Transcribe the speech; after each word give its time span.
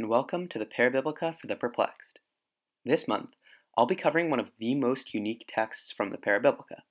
and 0.00 0.08
welcome 0.08 0.48
to 0.48 0.58
the 0.58 0.64
Parabiblica 0.64 1.38
for 1.38 1.46
the 1.46 1.54
Perplexed. 1.54 2.20
This 2.86 3.06
month, 3.06 3.34
I'll 3.76 3.84
be 3.84 3.94
covering 3.94 4.30
one 4.30 4.40
of 4.40 4.50
the 4.58 4.74
most 4.74 5.12
unique 5.12 5.44
texts 5.46 5.92
from 5.92 6.08
the 6.08 6.16
Parabiblica, 6.16 6.84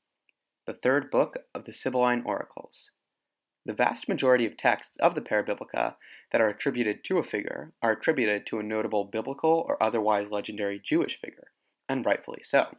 the 0.67 0.73
third 0.73 1.09
book 1.09 1.37
of 1.55 1.65
the 1.65 1.73
Sibylline 1.73 2.21
Oracles. 2.23 2.91
The 3.65 3.73
vast 3.73 4.07
majority 4.07 4.45
of 4.45 4.57
texts 4.57 4.95
of 4.99 5.15
the 5.15 5.21
Parabiblica 5.21 5.95
that 6.31 6.39
are 6.39 6.49
attributed 6.49 7.03
to 7.05 7.17
a 7.17 7.23
figure 7.23 7.73
are 7.81 7.93
attributed 7.93 8.45
to 8.45 8.59
a 8.59 8.63
notable 8.63 9.05
biblical 9.05 9.65
or 9.67 9.81
otherwise 9.81 10.29
legendary 10.29 10.79
Jewish 10.79 11.19
figure, 11.19 11.47
and 11.89 12.05
rightfully 12.05 12.43
so. 12.43 12.77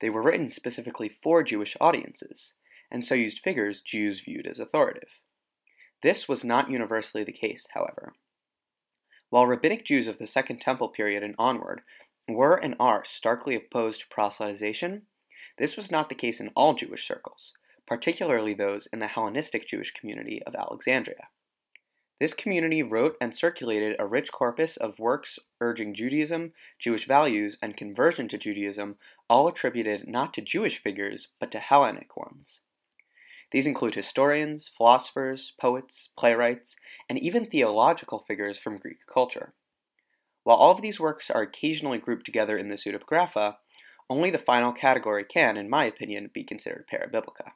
They 0.00 0.08
were 0.08 0.22
written 0.22 0.48
specifically 0.48 1.10
for 1.22 1.42
Jewish 1.42 1.76
audiences, 1.78 2.54
and 2.90 3.04
so 3.04 3.14
used 3.14 3.40
figures 3.40 3.82
Jews 3.82 4.22
viewed 4.24 4.46
as 4.46 4.58
authoritative. 4.58 5.10
This 6.02 6.26
was 6.26 6.42
not 6.42 6.70
universally 6.70 7.22
the 7.22 7.32
case, 7.32 7.66
however. 7.74 8.14
While 9.32 9.46
rabbinic 9.46 9.86
Jews 9.86 10.08
of 10.08 10.18
the 10.18 10.26
Second 10.26 10.60
Temple 10.60 10.90
period 10.90 11.22
and 11.22 11.34
onward 11.38 11.80
were 12.28 12.54
and 12.54 12.76
are 12.78 13.02
starkly 13.02 13.54
opposed 13.54 14.00
to 14.00 14.06
proselytization, 14.14 15.04
this 15.56 15.74
was 15.74 15.90
not 15.90 16.10
the 16.10 16.14
case 16.14 16.38
in 16.38 16.50
all 16.54 16.74
Jewish 16.74 17.08
circles, 17.08 17.54
particularly 17.86 18.52
those 18.52 18.88
in 18.92 18.98
the 18.98 19.06
Hellenistic 19.06 19.66
Jewish 19.66 19.94
community 19.94 20.42
of 20.42 20.54
Alexandria. 20.54 21.28
This 22.20 22.34
community 22.34 22.82
wrote 22.82 23.16
and 23.22 23.34
circulated 23.34 23.96
a 23.98 24.06
rich 24.06 24.30
corpus 24.30 24.76
of 24.76 24.98
works 24.98 25.38
urging 25.62 25.94
Judaism, 25.94 26.52
Jewish 26.78 27.06
values, 27.06 27.56
and 27.62 27.74
conversion 27.74 28.28
to 28.28 28.36
Judaism, 28.36 28.98
all 29.30 29.48
attributed 29.48 30.06
not 30.06 30.34
to 30.34 30.42
Jewish 30.42 30.76
figures, 30.76 31.28
but 31.40 31.50
to 31.52 31.58
Hellenic 31.58 32.18
ones. 32.18 32.60
These 33.52 33.66
include 33.66 33.94
historians, 33.94 34.70
philosophers, 34.76 35.52
poets, 35.60 36.08
playwrights, 36.18 36.74
and 37.08 37.18
even 37.18 37.46
theological 37.46 38.24
figures 38.26 38.58
from 38.58 38.78
Greek 38.78 39.06
culture. 39.12 39.52
While 40.42 40.56
all 40.56 40.72
of 40.72 40.80
these 40.80 40.98
works 40.98 41.30
are 41.30 41.42
occasionally 41.42 41.98
grouped 41.98 42.24
together 42.24 42.56
in 42.56 42.70
the 42.70 42.76
pseudepigrapha, 42.76 43.56
only 44.08 44.30
the 44.30 44.38
final 44.38 44.72
category 44.72 45.24
can, 45.24 45.56
in 45.56 45.70
my 45.70 45.84
opinion, 45.84 46.30
be 46.32 46.44
considered 46.44 46.86
parabiblica. 46.92 47.52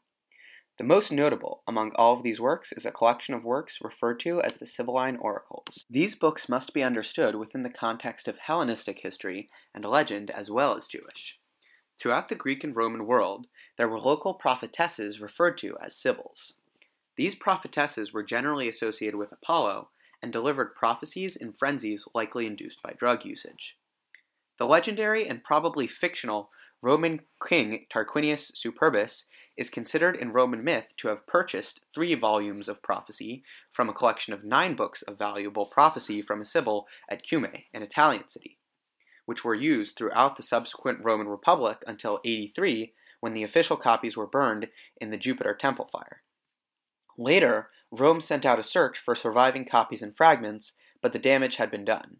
The 0.78 0.84
most 0.84 1.11
notable 1.11 1.62
among 1.67 1.92
all 1.94 2.12
of 2.12 2.22
these 2.22 2.39
works 2.39 2.70
is 2.72 2.84
a 2.84 2.92
collection 2.92 3.33
of 3.33 3.44
works 3.44 3.78
referred 3.80 4.20
to 4.20 4.42
as 4.42 4.58
the 4.58 4.67
Sibylline 4.67 5.17
Oracles. 5.17 5.86
These 5.89 6.14
books 6.14 6.50
must 6.50 6.74
be 6.74 6.83
understood 6.83 7.36
within 7.36 7.62
the 7.62 7.70
context 7.70 8.28
of 8.28 8.36
Hellenistic 8.36 9.00
history 9.00 9.48
and 9.74 9.84
legend 9.86 10.30
as 10.30 10.50
well 10.50 10.77
as 10.77 10.86
Jewish. 10.86 11.39
Throughout 11.98 12.28
the 12.28 12.34
Greek 12.34 12.62
and 12.62 12.77
Roman 12.77 13.06
world, 13.06 13.47
there 13.77 13.88
were 13.88 14.00
local 14.00 14.34
prophetesses 14.34 15.20
referred 15.20 15.58
to 15.58 15.77
as 15.84 15.96
sibyls. 15.96 16.55
These 17.16 17.34
prophetesses 17.34 18.12
were 18.12 18.22
generally 18.22 18.68
associated 18.68 19.16
with 19.16 19.33
Apollo 19.33 19.88
and 20.22 20.33
delivered 20.33 20.74
prophecies 20.74 21.36
in 21.36 21.52
frenzies 21.52 22.06
likely 22.14 22.46
induced 22.46 22.83
by 22.83 22.94
drug 22.98 23.24
usage. 23.24 23.77
The 24.58 24.66
legendary 24.66 25.28
and 25.28 25.44
probably 25.44 25.86
fictional 25.86 26.50
Roman 26.83 27.20
king 27.46 27.86
Tarquinius 27.91 28.52
Superbus 28.52 29.24
is 29.56 29.70
considered 29.70 30.16
in 30.16 30.33
Roman 30.33 30.62
myth 30.62 30.88
to 30.98 31.08
have 31.08 31.27
purchased 31.27 31.80
three 31.94 32.14
volumes 32.14 32.68
of 32.68 32.83
prophecy 32.83 33.42
from 33.72 33.88
a 33.88 33.94
collection 33.94 34.33
of 34.33 34.44
nine 34.44 34.77
books 34.77 35.02
of 35.02 35.18
valuable 35.18 35.66
prophecy 35.66 36.20
from 36.20 36.40
a 36.40 36.44
sibyl 36.44 36.86
at 37.08 37.27
Cumae, 37.27 37.64
an 37.72 37.83
Italian 37.83 38.28
city 38.28 38.58
which 39.27 39.44
were 39.44 39.55
used 39.55 39.96
throughout 39.96 40.36
the 40.36 40.42
subsequent 40.42 41.05
Roman 41.05 41.28
Republic 41.28 41.83
until 41.86 42.20
83, 42.24 42.94
when 43.20 43.34
the 43.34 43.42
official 43.42 43.77
copies 43.77 44.17
were 44.17 44.27
burned 44.27 44.69
in 45.00 45.11
the 45.11 45.17
Jupiter 45.17 45.55
Temple 45.55 45.89
fire. 45.91 46.22
Later, 47.19 47.70
Rome 47.91 48.20
sent 48.20 48.45
out 48.45 48.58
a 48.58 48.64
search 48.64 48.98
for 48.98 49.14
surviving 49.14 49.64
copies 49.64 50.03
and 50.03 50.17
fragments, 50.17 50.73
but 51.00 51.12
the 51.12 51.19
damage 51.19 51.56
had 51.56 51.70
been 51.70 51.84
done. 51.84 52.19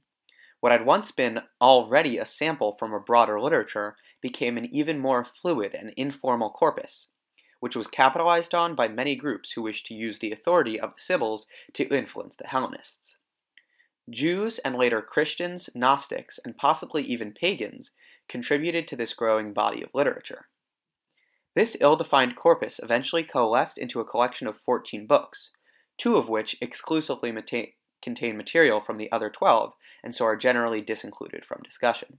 What 0.61 0.73
had 0.73 0.87
once 0.87 1.13
been 1.13 1.41
already 1.61 2.19
a 2.19 2.27
sample 2.27 2.77
from 2.79 2.95
a 2.95 3.01
broader 3.01 3.41
literature 3.41 3.97
became 4.23 4.57
an 4.57 4.67
even 4.73 4.99
more 4.99 5.25
fluid 5.25 5.75
and 5.75 5.93
informal 5.97 6.51
corpus, 6.51 7.09
which 7.61 7.77
was 7.77 7.87
capitalized 7.87 8.55
on 8.55 8.75
by 8.75 8.89
many 8.89 9.17
groups 9.17 9.53
who 9.53 9.63
wished 9.63 9.87
to 9.87 9.95
use 9.95 10.19
the 10.19 10.33
authority 10.33 10.81
of 10.81 10.95
the 10.95 11.03
Sibyls 11.03 11.47
to 11.75 11.87
influence 11.95 12.35
the 12.37 12.47
Hellenists. 12.47 13.17
Jews 14.09 14.59
and 14.61 14.77
later 14.77 15.03
Christians, 15.03 15.69
Gnostics, 15.75 16.39
and 16.45 16.57
possibly 16.57 17.03
even 17.03 17.33
pagans 17.33 17.91
contributed 18.29 18.89
to 18.89 18.97
this 18.97 19.15
growing 19.15 19.53
body 19.53 19.83
of 19.83 19.91
literature. 19.95 20.47
This 21.57 21.75
ill 21.81 21.97
defined 21.97 22.37
corpus 22.37 22.79
eventually 22.83 23.25
coalesced 23.25 23.79
into 23.79 23.99
a 23.99 24.05
collection 24.05 24.47
of 24.47 24.61
14 24.61 25.07
books, 25.07 25.53
two 25.97 26.19
of 26.19 26.29
which 26.29 26.55
exclusively 26.61 27.33
mata- 27.33 27.69
contain 28.03 28.37
material 28.37 28.79
from 28.79 28.99
the 28.99 29.11
other 29.11 29.31
12 29.31 29.73
and 30.05 30.15
so 30.15 30.27
are 30.27 30.37
generally 30.37 30.83
disincluded 30.83 31.47
from 31.47 31.63
discussion. 31.63 32.19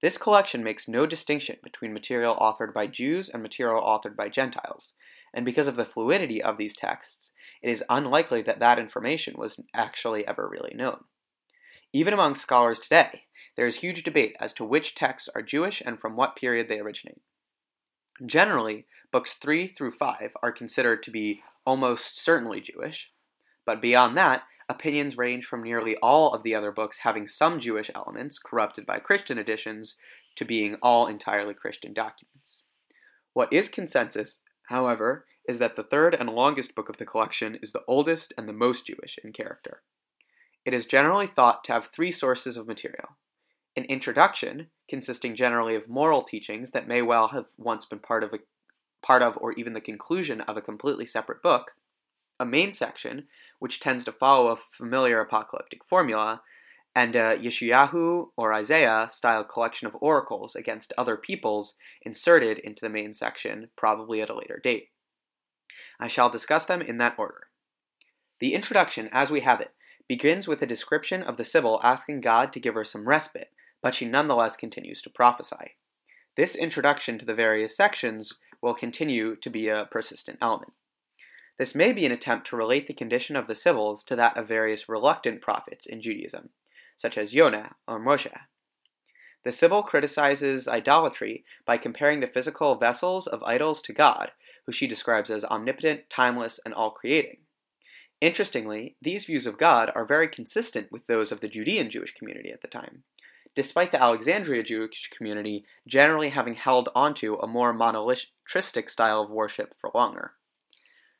This 0.00 0.16
collection 0.16 0.62
makes 0.62 0.86
no 0.86 1.06
distinction 1.06 1.56
between 1.64 1.92
material 1.92 2.36
authored 2.36 2.72
by 2.72 2.86
Jews 2.86 3.28
and 3.28 3.42
material 3.42 3.82
authored 3.82 4.14
by 4.14 4.28
Gentiles, 4.28 4.94
and 5.34 5.44
because 5.44 5.66
of 5.66 5.74
the 5.74 5.84
fluidity 5.84 6.40
of 6.40 6.56
these 6.56 6.76
texts, 6.76 7.32
it 7.62 7.68
is 7.68 7.82
unlikely 7.90 8.42
that 8.42 8.60
that 8.60 8.78
information 8.78 9.34
was 9.36 9.60
actually 9.74 10.24
ever 10.24 10.48
really 10.48 10.72
known. 10.72 11.02
Even 11.92 12.14
among 12.14 12.36
scholars 12.36 12.78
today, 12.78 13.24
there 13.56 13.66
is 13.66 13.78
huge 13.78 14.04
debate 14.04 14.36
as 14.38 14.52
to 14.52 14.64
which 14.64 14.94
texts 14.94 15.28
are 15.34 15.42
Jewish 15.42 15.82
and 15.84 15.98
from 15.98 16.14
what 16.14 16.36
period 16.36 16.68
they 16.68 16.78
originate. 16.78 17.22
Generally, 18.24 18.86
books 19.10 19.34
3 19.40 19.68
through 19.68 19.92
5 19.92 20.36
are 20.42 20.52
considered 20.52 21.02
to 21.02 21.10
be 21.10 21.42
almost 21.64 22.22
certainly 22.22 22.60
Jewish, 22.60 23.10
but 23.64 23.80
beyond 23.80 24.16
that, 24.16 24.42
opinions 24.68 25.16
range 25.16 25.46
from 25.46 25.62
nearly 25.62 25.96
all 25.96 26.32
of 26.32 26.42
the 26.42 26.54
other 26.54 26.70
books 26.70 26.98
having 26.98 27.26
some 27.26 27.58
Jewish 27.58 27.90
elements, 27.94 28.38
corrupted 28.38 28.86
by 28.86 28.98
Christian 28.98 29.38
additions, 29.38 29.96
to 30.36 30.44
being 30.44 30.76
all 30.82 31.06
entirely 31.06 31.54
Christian 31.54 31.92
documents. 31.92 32.64
What 33.32 33.52
is 33.52 33.68
consensus, 33.68 34.38
however, 34.68 35.26
is 35.48 35.58
that 35.58 35.76
the 35.76 35.82
third 35.82 36.14
and 36.14 36.30
longest 36.30 36.74
book 36.74 36.88
of 36.88 36.98
the 36.98 37.06
collection 37.06 37.58
is 37.62 37.72
the 37.72 37.82
oldest 37.88 38.32
and 38.38 38.48
the 38.48 38.52
most 38.52 38.86
Jewish 38.86 39.18
in 39.24 39.32
character. 39.32 39.82
It 40.64 40.74
is 40.74 40.86
generally 40.86 41.26
thought 41.26 41.64
to 41.64 41.72
have 41.72 41.86
three 41.86 42.12
sources 42.12 42.56
of 42.56 42.66
material 42.66 43.16
an 43.76 43.84
introduction, 43.84 44.68
consisting 44.90 45.34
generally 45.34 45.74
of 45.74 45.88
moral 45.88 46.22
teachings 46.22 46.72
that 46.72 46.88
may 46.88 47.00
well 47.00 47.28
have 47.28 47.46
once 47.56 47.86
been 47.86 48.00
part 48.00 48.22
of 48.22 48.34
a 48.34 48.40
part 49.02 49.22
of 49.22 49.38
or 49.38 49.52
even 49.52 49.72
the 49.72 49.80
conclusion 49.80 50.42
of 50.42 50.56
a 50.56 50.62
completely 50.62 51.06
separate 51.06 51.42
book, 51.42 51.72
a 52.38 52.44
main 52.44 52.72
section, 52.72 53.26
which 53.58 53.80
tends 53.80 54.04
to 54.04 54.12
follow 54.12 54.48
a 54.48 54.58
familiar 54.76 55.20
apocalyptic 55.20 55.84
formula, 55.88 56.42
and 56.94 57.14
a 57.14 57.38
Yeshayahu 57.38 58.26
or 58.36 58.52
Isaiah 58.52 59.08
style 59.10 59.44
collection 59.44 59.86
of 59.86 59.96
oracles 60.00 60.56
against 60.56 60.92
other 60.98 61.16
peoples 61.16 61.74
inserted 62.02 62.58
into 62.58 62.80
the 62.82 62.88
main 62.88 63.14
section, 63.14 63.68
probably 63.76 64.20
at 64.20 64.28
a 64.28 64.36
later 64.36 64.60
date. 64.62 64.88
I 66.00 66.08
shall 66.08 66.28
discuss 66.28 66.64
them 66.64 66.82
in 66.82 66.98
that 66.98 67.14
order. 67.16 67.46
The 68.40 68.54
introduction, 68.54 69.08
as 69.12 69.30
we 69.30 69.42
have 69.42 69.60
it, 69.60 69.72
begins 70.08 70.48
with 70.48 70.60
a 70.62 70.66
description 70.66 71.22
of 71.22 71.36
the 71.36 71.44
Sibyl 71.44 71.78
asking 71.84 72.22
God 72.22 72.52
to 72.52 72.60
give 72.60 72.74
her 72.74 72.84
some 72.84 73.06
respite, 73.06 73.50
but 73.82 73.94
she 73.94 74.04
nonetheless 74.04 74.56
continues 74.56 75.02
to 75.02 75.10
prophesy. 75.10 75.76
This 76.36 76.54
introduction 76.54 77.18
to 77.18 77.24
the 77.24 77.34
various 77.34 77.76
sections 77.76 78.34
will 78.62 78.74
continue 78.74 79.36
to 79.36 79.50
be 79.50 79.68
a 79.68 79.88
persistent 79.90 80.38
element. 80.40 80.72
This 81.58 81.74
may 81.74 81.92
be 81.92 82.06
an 82.06 82.12
attempt 82.12 82.46
to 82.46 82.56
relate 82.56 82.86
the 82.86 82.94
condition 82.94 83.36
of 83.36 83.46
the 83.46 83.54
Sibyls 83.54 84.02
to 84.04 84.16
that 84.16 84.36
of 84.36 84.48
various 84.48 84.88
reluctant 84.88 85.42
prophets 85.42 85.84
in 85.84 86.00
Judaism, 86.00 86.50
such 86.96 87.18
as 87.18 87.34
Yonah 87.34 87.76
or 87.86 88.00
Moshe. 88.00 88.32
The 89.44 89.52
Sibyl 89.52 89.82
criticizes 89.82 90.68
idolatry 90.68 91.44
by 91.66 91.78
comparing 91.78 92.20
the 92.20 92.26
physical 92.26 92.76
vessels 92.76 93.26
of 93.26 93.42
idols 93.42 93.82
to 93.82 93.92
God, 93.92 94.32
who 94.66 94.72
she 94.72 94.86
describes 94.86 95.30
as 95.30 95.44
omnipotent, 95.44 96.08
timeless, 96.10 96.60
and 96.64 96.74
all 96.74 96.90
creating. 96.90 97.38
Interestingly, 98.20 98.96
these 99.00 99.24
views 99.24 99.46
of 99.46 99.58
God 99.58 99.90
are 99.94 100.04
very 100.04 100.28
consistent 100.28 100.92
with 100.92 101.06
those 101.06 101.32
of 101.32 101.40
the 101.40 101.48
Judean 101.48 101.90
Jewish 101.90 102.14
community 102.14 102.50
at 102.52 102.60
the 102.60 102.68
time, 102.68 103.04
despite 103.56 103.92
the 103.92 104.02
Alexandria 104.02 104.62
Jewish 104.62 105.10
community 105.16 105.64
generally 105.86 106.30
having 106.30 106.54
held 106.54 106.88
onto 106.94 107.34
a 107.36 107.46
more 107.46 107.72
monotheistic 107.72 108.88
style 108.88 109.22
of 109.22 109.30
worship 109.30 109.74
for 109.80 109.90
longer. 109.94 110.32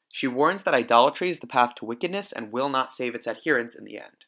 She 0.08 0.26
warns 0.26 0.62
that 0.62 0.74
idolatry 0.74 1.30
is 1.30 1.40
the 1.40 1.46
path 1.46 1.74
to 1.76 1.84
wickedness 1.84 2.32
and 2.32 2.52
will 2.52 2.68
not 2.68 2.92
save 2.92 3.14
its 3.14 3.26
adherents 3.26 3.74
in 3.74 3.84
the 3.84 3.98
end. 3.98 4.24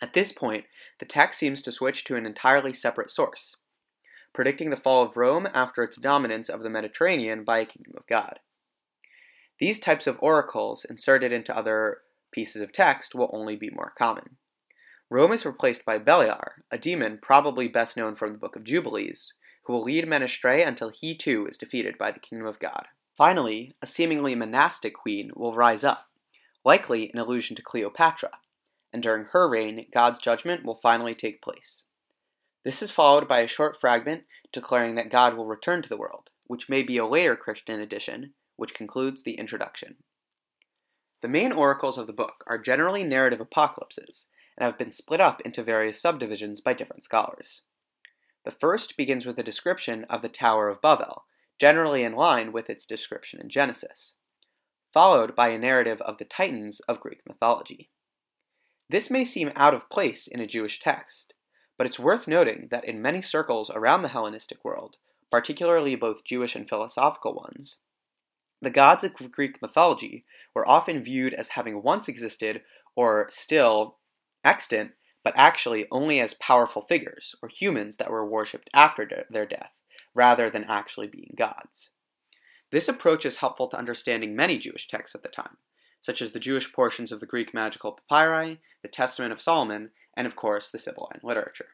At 0.00 0.14
this 0.14 0.32
point, 0.32 0.64
the 0.98 1.06
text 1.06 1.38
seems 1.38 1.62
to 1.62 1.72
switch 1.72 2.04
to 2.04 2.16
an 2.16 2.26
entirely 2.26 2.72
separate 2.72 3.10
source 3.10 3.56
predicting 4.34 4.70
the 4.70 4.76
fall 4.76 5.04
of 5.04 5.16
Rome 5.16 5.46
after 5.52 5.82
its 5.82 5.96
dominance 5.96 6.48
of 6.48 6.62
the 6.62 6.70
Mediterranean 6.70 7.44
by 7.44 7.58
a 7.58 7.66
kingdom 7.66 7.92
of 7.96 8.06
God. 8.06 8.38
These 9.58 9.78
types 9.78 10.06
of 10.06 10.18
oracles 10.20 10.86
inserted 10.88 11.32
into 11.32 11.56
other 11.56 11.98
pieces 12.32 12.62
of 12.62 12.72
text 12.72 13.14
will 13.14 13.30
only 13.32 13.56
be 13.56 13.70
more 13.70 13.92
common. 13.96 14.38
Rome 15.12 15.32
is 15.32 15.44
replaced 15.44 15.84
by 15.84 15.98
Beliar, 15.98 16.62
a 16.70 16.78
demon 16.78 17.18
probably 17.20 17.68
best 17.68 17.98
known 17.98 18.16
from 18.16 18.32
the 18.32 18.38
Book 18.38 18.56
of 18.56 18.64
Jubilees, 18.64 19.34
who 19.64 19.74
will 19.74 19.82
lead 19.82 20.08
men 20.08 20.22
astray 20.22 20.64
until 20.64 20.88
he 20.88 21.14
too 21.14 21.46
is 21.46 21.58
defeated 21.58 21.98
by 21.98 22.10
the 22.10 22.18
kingdom 22.18 22.46
of 22.46 22.58
God. 22.58 22.86
Finally, 23.14 23.74
a 23.82 23.86
seemingly 23.86 24.34
monastic 24.34 24.94
queen 24.94 25.30
will 25.36 25.54
rise 25.54 25.84
up, 25.84 26.08
likely 26.64 27.10
in 27.12 27.18
allusion 27.18 27.54
to 27.56 27.62
Cleopatra, 27.62 28.30
and 28.90 29.02
during 29.02 29.26
her 29.26 29.46
reign, 29.46 29.84
God's 29.92 30.18
judgment 30.18 30.64
will 30.64 30.76
finally 30.76 31.14
take 31.14 31.42
place. 31.42 31.82
This 32.64 32.80
is 32.80 32.90
followed 32.90 33.28
by 33.28 33.40
a 33.40 33.46
short 33.46 33.78
fragment 33.78 34.22
declaring 34.50 34.94
that 34.94 35.10
God 35.10 35.36
will 35.36 35.44
return 35.44 35.82
to 35.82 35.90
the 35.90 35.98
world, 35.98 36.30
which 36.46 36.70
may 36.70 36.82
be 36.82 36.96
a 36.96 37.04
later 37.04 37.36
Christian 37.36 37.80
addition, 37.80 38.32
which 38.56 38.72
concludes 38.72 39.22
the 39.22 39.34
introduction. 39.34 39.96
The 41.20 41.28
main 41.28 41.52
oracles 41.52 41.98
of 41.98 42.06
the 42.06 42.14
book 42.14 42.44
are 42.46 42.56
generally 42.56 43.04
narrative 43.04 43.42
apocalypses 43.42 44.24
and 44.58 44.66
have 44.66 44.78
been 44.78 44.90
split 44.90 45.20
up 45.20 45.40
into 45.42 45.62
various 45.62 46.00
subdivisions 46.00 46.60
by 46.60 46.74
different 46.74 47.04
scholars. 47.04 47.62
The 48.44 48.50
first 48.50 48.96
begins 48.96 49.24
with 49.24 49.38
a 49.38 49.44
description 49.44 50.04
of 50.10 50.22
the 50.22 50.28
Tower 50.28 50.68
of 50.68 50.82
Babel, 50.82 51.24
generally 51.60 52.02
in 52.02 52.14
line 52.14 52.52
with 52.52 52.68
its 52.68 52.84
description 52.84 53.40
in 53.40 53.48
Genesis, 53.48 54.12
followed 54.92 55.36
by 55.36 55.48
a 55.48 55.58
narrative 55.58 56.00
of 56.02 56.18
the 56.18 56.24
Titans 56.24 56.80
of 56.88 57.00
Greek 57.00 57.20
mythology. 57.26 57.90
This 58.90 59.10
may 59.10 59.24
seem 59.24 59.52
out 59.54 59.74
of 59.74 59.88
place 59.88 60.26
in 60.26 60.40
a 60.40 60.46
Jewish 60.46 60.80
text, 60.80 61.34
but 61.78 61.86
it's 61.86 61.98
worth 61.98 62.26
noting 62.26 62.68
that 62.70 62.84
in 62.84 63.00
many 63.00 63.22
circles 63.22 63.70
around 63.70 64.02
the 64.02 64.08
Hellenistic 64.08 64.64
world, 64.64 64.96
particularly 65.30 65.94
both 65.94 66.24
Jewish 66.24 66.54
and 66.54 66.68
philosophical 66.68 67.34
ones, 67.34 67.76
the 68.60 68.70
gods 68.70 69.02
of 69.02 69.14
Greek 69.32 69.60
mythology 69.60 70.24
were 70.54 70.68
often 70.68 71.02
viewed 71.02 71.34
as 71.34 71.50
having 71.50 71.82
once 71.82 72.06
existed 72.06 72.62
or 72.94 73.28
still 73.32 73.98
extant, 74.44 74.92
but 75.24 75.34
actually 75.36 75.86
only 75.90 76.20
as 76.20 76.34
powerful 76.34 76.82
figures 76.82 77.34
or 77.42 77.48
humans 77.48 77.96
that 77.96 78.10
were 78.10 78.26
worshipped 78.26 78.70
after 78.74 79.04
de- 79.04 79.24
their 79.30 79.46
death, 79.46 79.72
rather 80.14 80.50
than 80.50 80.64
actually 80.64 81.06
being 81.06 81.34
gods. 81.36 81.90
This 82.70 82.88
approach 82.88 83.24
is 83.26 83.36
helpful 83.36 83.68
to 83.68 83.78
understanding 83.78 84.34
many 84.34 84.58
Jewish 84.58 84.88
texts 84.88 85.14
at 85.14 85.22
the 85.22 85.28
time, 85.28 85.58
such 86.00 86.20
as 86.20 86.32
the 86.32 86.40
Jewish 86.40 86.72
portions 86.72 87.12
of 87.12 87.20
the 87.20 87.26
Greek 87.26 87.54
magical 87.54 87.98
papyri, 88.08 88.60
the 88.82 88.88
Testament 88.88 89.32
of 89.32 89.42
Solomon, 89.42 89.90
and 90.16 90.26
of 90.26 90.36
course 90.36 90.68
the 90.68 90.78
Sibylline 90.78 91.20
literature. 91.22 91.68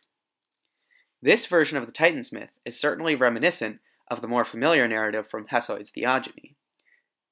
This 1.22 1.46
version 1.46 1.76
of 1.76 1.86
the 1.86 1.92
Titans 1.92 2.32
myth 2.32 2.58
is 2.64 2.78
certainly 2.78 3.14
reminiscent 3.14 3.80
of 4.10 4.20
the 4.20 4.28
more 4.28 4.44
familiar 4.44 4.86
narrative 4.86 5.28
from 5.28 5.46
Hesiod's 5.46 5.90
Theogony, 5.90 6.56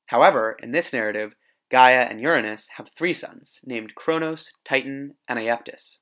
However, 0.06 0.56
in 0.62 0.72
this 0.72 0.92
narrative, 0.92 1.34
Gaia 1.70 2.02
and 2.02 2.20
Uranus 2.20 2.68
have 2.76 2.90
three 2.96 3.14
sons, 3.14 3.60
named 3.64 3.94
Kronos, 3.94 4.52
Titan, 4.64 5.14
and 5.28 5.38
Iapetus, 5.38 5.98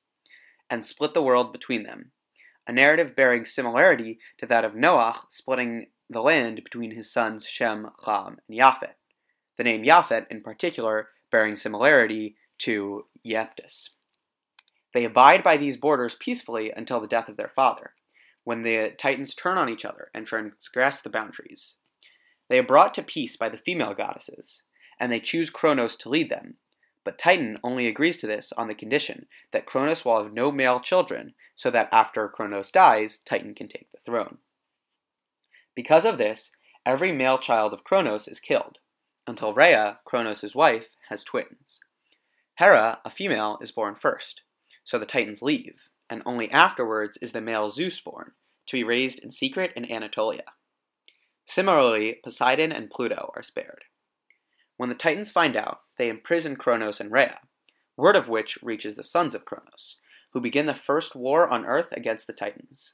and 0.69 0.85
split 0.85 1.13
the 1.13 1.23
world 1.23 1.51
between 1.51 1.83
them, 1.83 2.11
a 2.67 2.71
narrative 2.71 3.15
bearing 3.15 3.45
similarity 3.45 4.19
to 4.37 4.45
that 4.45 4.65
of 4.65 4.73
Noach 4.73 5.31
splitting 5.31 5.87
the 6.09 6.21
land 6.21 6.63
between 6.63 6.91
his 6.91 7.11
sons 7.11 7.45
Shem, 7.45 7.89
Ham, 8.05 8.37
and 8.47 8.57
Japhet, 8.57 8.95
the 9.57 9.63
name 9.63 9.83
Japhet 9.83 10.27
in 10.29 10.41
particular 10.41 11.09
bearing 11.31 11.55
similarity 11.55 12.35
to 12.59 13.05
Iapetus. 13.25 13.89
They 14.93 15.03
abide 15.03 15.43
by 15.43 15.57
these 15.57 15.77
borders 15.77 16.15
peacefully 16.19 16.71
until 16.71 17.01
the 17.01 17.07
death 17.07 17.27
of 17.27 17.37
their 17.37 17.51
father, 17.55 17.93
when 18.43 18.61
the 18.61 18.93
Titans 18.97 19.33
turn 19.33 19.57
on 19.57 19.69
each 19.69 19.83
other 19.83 20.09
and 20.13 20.27
transgress 20.27 21.01
the 21.01 21.09
boundaries. 21.09 21.75
They 22.49 22.59
are 22.59 22.63
brought 22.63 22.93
to 22.93 23.03
peace 23.03 23.35
by 23.35 23.49
the 23.49 23.57
female 23.57 23.95
goddesses, 23.95 24.61
and 24.99 25.11
they 25.11 25.19
choose 25.19 25.49
Kronos 25.49 25.95
to 25.97 26.09
lead 26.09 26.29
them. 26.29 26.55
But 27.03 27.19
Titan 27.19 27.59
only 27.63 27.87
agrees 27.87 28.17
to 28.19 28.27
this 28.27 28.51
on 28.57 28.67
the 28.67 28.73
condition 28.73 29.27
that 29.53 29.65
Kronos 29.65 30.03
will 30.03 30.23
have 30.23 30.33
no 30.33 30.51
male 30.51 30.79
children, 30.79 31.33
so 31.55 31.69
that 31.71 31.89
after 31.91 32.27
Kronos 32.27 32.71
dies, 32.71 33.19
Titan 33.25 33.53
can 33.53 33.67
take 33.67 33.91
the 33.91 33.99
throne. 34.05 34.39
Because 35.75 36.05
of 36.05 36.17
this, 36.17 36.51
every 36.85 37.11
male 37.11 37.37
child 37.37 37.73
of 37.73 37.83
Kronos 37.83 38.27
is 38.27 38.39
killed, 38.39 38.79
until 39.27 39.53
Rhea, 39.53 39.99
Kronos' 40.05 40.55
wife, 40.55 40.87
has 41.09 41.23
twins. 41.23 41.79
Hera, 42.55 42.99
a 43.05 43.09
female, 43.09 43.59
is 43.61 43.71
born 43.71 43.95
first, 43.95 44.41
so 44.83 44.97
the 44.97 45.05
Titans 45.05 45.41
leave, 45.41 45.75
and 46.09 46.23
only 46.25 46.49
afterwards 46.49 47.17
is 47.21 47.33
the 47.33 47.41
male 47.41 47.69
Zeus 47.69 47.99
born, 47.99 48.31
to 48.67 48.77
be 48.77 48.83
raised 48.83 49.19
in 49.19 49.31
secret 49.31 49.71
in 49.75 49.91
Anatolia. 49.91 50.45
Similarly, 51.45 52.19
Poseidon 52.23 52.71
and 52.71 52.89
Pluto 52.89 53.31
are 53.35 53.43
spared. 53.43 53.83
When 54.77 54.89
the 54.89 54.95
Titans 54.95 55.31
find 55.31 55.55
out, 55.55 55.81
they 55.97 56.09
imprison 56.09 56.55
Kronos 56.55 56.99
and 56.99 57.11
Rhea, 57.11 57.39
word 57.95 58.15
of 58.15 58.27
which 58.27 58.57
reaches 58.61 58.95
the 58.95 59.03
sons 59.03 59.33
of 59.33 59.45
Kronos, 59.45 59.97
who 60.33 60.41
begin 60.41 60.65
the 60.65 60.75
first 60.75 61.15
war 61.15 61.47
on 61.47 61.65
Earth 61.65 61.87
against 61.93 62.27
the 62.27 62.33
Titans. 62.33 62.93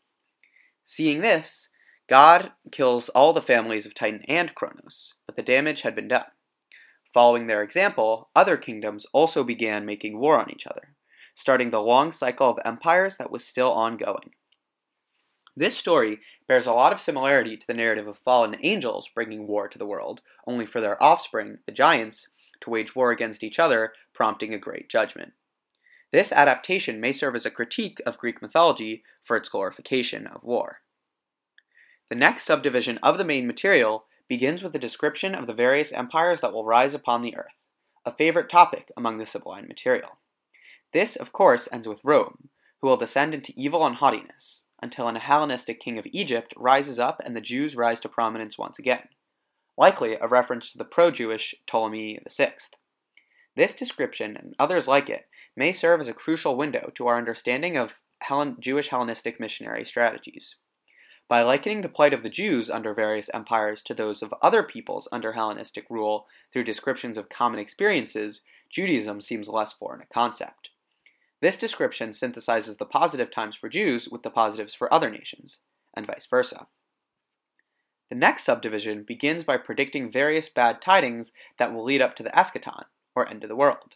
Seeing 0.86 1.22
this, 1.22 1.70
God 2.08 2.52
kills 2.72 3.10
all 3.10 3.34
the 3.34 3.42
families 3.42 3.86
of 3.86 3.96
Titan 3.96 4.22
and 4.28 4.54
Kronos, 4.54 5.14
but 5.26 5.36
the 5.36 5.42
damage 5.42 5.82
had 5.82 5.96
been 5.96 6.08
done. 6.08 6.26
Following 7.14 7.48
their 7.48 7.64
example, 7.64 8.30
other 8.36 8.58
kingdoms 8.58 9.06
also 9.12 9.44
began 9.44 9.86
making 9.86 10.20
war 10.20 10.40
on 10.40 10.52
each 10.52 10.68
other, 10.68 10.96
starting 11.36 11.72
the 11.72 11.82
long 11.82 12.12
cycle 12.12 12.50
of 12.50 12.60
empires 12.64 13.18
that 13.18 13.32
was 13.32 13.46
still 13.46 13.72
ongoing. 13.72 14.32
This 15.56 15.78
story 15.78 16.20
bears 16.48 16.66
a 16.66 16.72
lot 16.72 16.94
of 16.94 17.02
similarity 17.02 17.58
to 17.58 17.68
the 17.68 17.74
narrative 17.74 18.08
of 18.08 18.18
fallen 18.18 18.56
angels 18.62 19.10
bringing 19.14 19.48
war 19.48 19.68
to 19.68 19.78
the 19.78 19.86
world, 19.86 20.22
only 20.48 20.66
for 20.66 20.80
their 20.80 21.02
offspring, 21.04 21.60
the 21.66 21.74
giants, 21.74 22.28
to 22.62 22.70
wage 22.70 22.96
war 22.96 23.12
against 23.12 23.44
each 23.44 23.60
other, 23.60 23.94
prompting 24.14 24.54
a 24.54 24.60
great 24.60 24.88
judgment. 24.88 25.34
This 26.12 26.32
adaptation 26.32 27.02
may 27.02 27.12
serve 27.12 27.36
as 27.36 27.46
a 27.46 27.52
critique 27.52 28.02
of 28.06 28.18
Greek 28.18 28.42
mythology 28.42 29.04
for 29.24 29.36
its 29.36 29.50
glorification 29.50 30.28
of 30.28 30.44
war. 30.44 30.82
The 32.10 32.16
next 32.16 32.44
subdivision 32.44 32.98
of 33.02 33.18
the 33.18 33.26
main 33.26 33.48
material 33.48 34.06
begins 34.28 34.64
with 34.64 34.76
a 34.76 34.80
description 34.80 35.36
of 35.36 35.48
the 35.48 35.54
various 35.54 35.92
empires 35.92 36.40
that 36.42 36.54
will 36.54 36.66
rise 36.66 36.94
upon 36.94 37.22
the 37.22 37.36
earth, 37.36 37.56
a 38.06 38.12
favorite 38.12 38.50
topic 38.50 38.92
among 38.96 39.18
the 39.18 39.26
Sibylline 39.26 39.68
material. 39.68 40.18
This, 40.94 41.16
of 41.16 41.34
course, 41.34 41.68
ends 41.72 41.88
with 41.88 42.04
Rome, 42.04 42.50
who 42.82 42.88
will 42.88 42.98
descend 42.98 43.34
into 43.34 43.54
evil 43.56 43.86
and 43.86 43.98
haughtiness 43.98 44.64
until 44.82 45.08
an 45.08 45.16
Hellenistic 45.16 45.80
king 45.80 45.98
of 45.98 46.08
Egypt 46.12 46.54
rises 46.58 46.98
up 46.98 47.22
and 47.24 47.36
the 47.36 47.42
Jews 47.42 47.76
rise 47.76 48.00
to 48.02 48.10
prominence 48.10 48.58
once 48.58 48.80
again, 48.80 49.10
likely 49.78 50.16
a 50.16 50.28
reference 50.28 50.72
to 50.72 50.78
the 50.78 50.86
pro 50.86 51.12
Jewish 51.12 51.56
Ptolemy 51.68 52.20
VI. 52.30 52.54
This 53.56 53.74
description, 53.74 54.36
and 54.38 54.56
others 54.58 54.88
like 54.88 55.10
it, 55.10 55.28
may 55.56 55.72
serve 55.72 56.00
as 56.00 56.08
a 56.08 56.14
crucial 56.14 56.56
window 56.56 56.92
to 56.96 57.08
our 57.08 57.18
understanding 57.18 57.78
of 57.78 57.94
Hellen- 58.20 58.58
Jewish 58.60 58.90
Hellenistic 58.90 59.40
missionary 59.40 59.86
strategies. 59.86 60.56
By 61.28 61.44
likening 61.44 61.82
the 61.82 61.88
plight 61.88 62.14
of 62.14 62.24
the 62.24 62.30
Jews 62.30 62.70
under 62.70 62.94
various 62.94 63.30
empires 63.34 63.82
to 63.84 63.94
those 63.94 64.22
of 64.22 64.34
other 64.42 64.64
peoples 64.64 65.08
under 65.14 65.32
Hellenistic 65.32 65.86
rule 65.90 66.28
through 66.52 66.66
descriptions 66.66 67.18
of 67.18 67.30
common 67.30 67.58
experiences, 67.58 68.42
Judaism 68.70 69.22
seems 69.22 69.48
less 69.48 69.72
foreign 69.72 70.02
a 70.02 70.06
concept. 70.14 70.71
This 71.42 71.58
description 71.58 72.12
synthesizes 72.12 72.78
the 72.78 72.86
positive 72.86 73.32
times 73.32 73.56
for 73.56 73.68
Jews 73.68 74.08
with 74.08 74.22
the 74.22 74.30
positives 74.30 74.76
for 74.76 74.94
other 74.94 75.10
nations, 75.10 75.58
and 75.96 76.06
vice 76.06 76.28
versa. 76.28 76.68
The 78.10 78.16
next 78.16 78.44
subdivision 78.44 79.04
begins 79.04 79.44
by 79.44 79.58
predicting 79.58 80.12
various 80.12 80.50
bad 80.50 80.82
tidings 80.82 81.32
that 81.58 81.74
will 81.74 81.84
lead 81.84 82.02
up 82.02 82.16
to 82.18 82.24
the 82.24 82.30
eschaton, 82.30 82.84
or 83.16 83.28
end 83.28 83.44
of 83.44 83.50
the 83.50 83.56
world. 83.56 83.96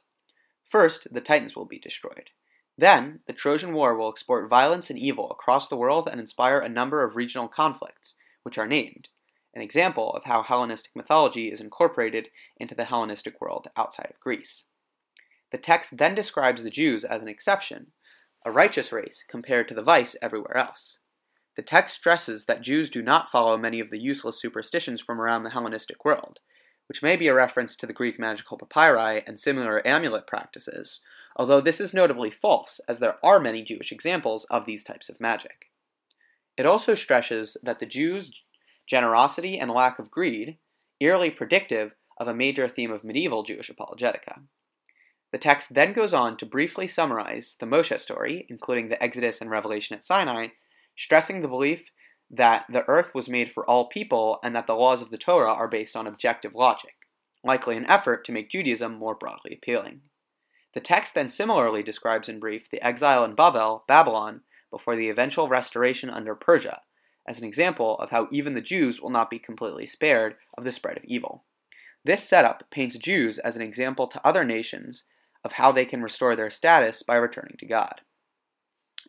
First, 0.68 1.14
the 1.14 1.22
Titans 1.22 1.56
will 1.56 1.66
be 1.66 1.80
destroyed. 1.80 2.32
Then, 2.78 3.20
the 3.28 3.34
Trojan 3.34 3.74
War 3.74 3.96
will 3.96 4.10
export 4.10 4.50
violence 4.50 4.90
and 4.90 4.98
evil 4.98 5.30
across 5.30 5.68
the 5.68 5.78
world 5.78 6.10
and 6.12 6.20
inspire 6.20 6.60
a 6.60 6.68
number 6.68 7.04
of 7.04 7.16
regional 7.16 7.48
conflicts, 7.48 8.16
which 8.44 8.58
are 8.58 8.68
named, 8.68 9.10
an 9.54 9.62
example 9.62 10.12
of 10.14 10.24
how 10.24 10.42
Hellenistic 10.42 10.96
mythology 10.96 11.52
is 11.52 11.62
incorporated 11.62 12.30
into 12.58 12.74
the 12.74 12.86
Hellenistic 12.86 13.40
world 13.40 13.68
outside 13.78 14.10
of 14.10 14.20
Greece. 14.20 14.64
The 15.52 15.58
text 15.58 15.98
then 15.98 16.16
describes 16.16 16.64
the 16.64 16.70
Jews 16.70 17.04
as 17.04 17.22
an 17.22 17.28
exception, 17.28 17.92
a 18.46 18.52
righteous 18.52 18.92
race 18.92 19.24
compared 19.28 19.68
to 19.68 19.74
the 19.74 19.82
vice 19.82 20.16
everywhere 20.22 20.58
else. 20.58 21.00
The 21.56 21.62
text 21.62 21.96
stresses 21.96 22.46
that 22.46 22.62
Jews 22.62 22.90
do 22.90 23.02
not 23.02 23.32
follow 23.32 23.58
many 23.58 23.80
of 23.80 23.90
the 23.90 24.00
useless 24.00 24.40
superstitions 24.40 25.02
from 25.02 25.22
around 25.22 25.44
the 25.44 25.52
Hellenistic 25.52 26.04
world, 26.04 26.40
which 26.88 27.02
may 27.02 27.16
be 27.16 27.28
a 27.28 27.34
reference 27.34 27.76
to 27.78 27.88
the 27.88 27.94
Greek 27.94 28.20
magical 28.20 28.58
papyri 28.58 29.24
and 29.26 29.40
similar 29.40 29.86
amulet 29.88 30.28
practices, 30.28 31.00
although 31.36 31.62
this 31.62 31.80
is 31.80 31.94
notably 31.94 32.30
false, 32.30 32.80
as 32.88 33.00
there 33.00 33.16
are 33.24 33.40
many 33.40 33.64
Jewish 33.64 33.92
examples 33.92 34.46
of 34.46 34.66
these 34.66 34.84
types 34.84 35.10
of 35.10 35.22
magic. 35.22 35.72
It 36.58 36.66
also 36.66 36.96
stresses 36.96 37.58
that 37.64 37.80
the 37.80 37.86
Jews' 37.86 38.32
generosity 38.88 39.58
and 39.58 39.72
lack 39.72 39.98
of 39.98 40.12
greed, 40.12 40.58
eerily 41.00 41.30
predictive 41.30 41.94
of 42.18 42.28
a 42.28 42.34
major 42.34 42.68
theme 42.68 42.92
of 42.92 43.04
medieval 43.04 43.44
Jewish 43.44 43.70
apologetica. 43.70 44.42
The 45.36 45.40
text 45.40 45.74
then 45.74 45.92
goes 45.92 46.14
on 46.14 46.38
to 46.38 46.46
briefly 46.46 46.88
summarize 46.88 47.58
the 47.60 47.66
Moshe 47.66 48.00
story, 48.00 48.46
including 48.48 48.88
the 48.88 49.04
Exodus 49.04 49.42
and 49.42 49.50
Revelation 49.50 49.94
at 49.94 50.06
Sinai, 50.06 50.48
stressing 50.96 51.42
the 51.42 51.50
belief 51.50 51.92
that 52.32 52.64
the 52.70 52.88
earth 52.88 53.14
was 53.14 53.28
made 53.28 53.52
for 53.52 53.70
all 53.70 53.90
people 53.90 54.40
and 54.42 54.56
that 54.56 54.66
the 54.66 54.76
laws 54.76 55.02
of 55.02 55.10
the 55.10 55.18
Torah 55.18 55.52
are 55.52 55.68
based 55.68 55.94
on 55.94 56.08
objective 56.08 56.56
logic, 56.56 56.94
likely 57.44 57.76
an 57.76 57.86
effort 57.88 58.24
to 58.24 58.32
make 58.32 58.50
Judaism 58.50 58.94
more 58.94 59.14
broadly 59.14 59.54
appealing. 59.54 60.04
The 60.74 60.80
text 60.80 61.14
then 61.14 61.30
similarly 61.30 61.84
describes 61.84 62.30
in 62.30 62.40
brief 62.40 62.70
the 62.70 62.82
exile 62.82 63.26
in 63.26 63.36
Babel, 63.36 63.84
Babylon, 63.90 64.40
before 64.72 64.96
the 64.96 65.10
eventual 65.10 65.50
restoration 65.50 66.10
under 66.10 66.34
Persia, 66.34 66.80
as 67.28 67.40
an 67.40 67.46
example 67.46 68.00
of 68.00 68.12
how 68.12 68.30
even 68.32 68.54
the 68.54 68.62
Jews 68.62 69.02
will 69.02 69.10
not 69.10 69.30
be 69.30 69.40
completely 69.40 69.86
spared 69.86 70.38
of 70.58 70.64
the 70.64 70.72
spread 70.72 70.96
of 70.96 71.04
evil. 71.04 71.44
This 72.06 72.24
setup 72.24 72.72
paints 72.72 72.98
Jews 72.98 73.38
as 73.38 73.58
an 73.58 73.62
example 73.62 74.08
to 74.08 74.26
other 74.26 74.46
nations 74.46 75.04
of 75.46 75.54
how 75.54 75.72
they 75.72 75.86
can 75.86 76.02
restore 76.02 76.36
their 76.36 76.50
status 76.50 77.04
by 77.04 77.16
returning 77.16 77.56
to 77.60 77.68
God. 77.68 78.02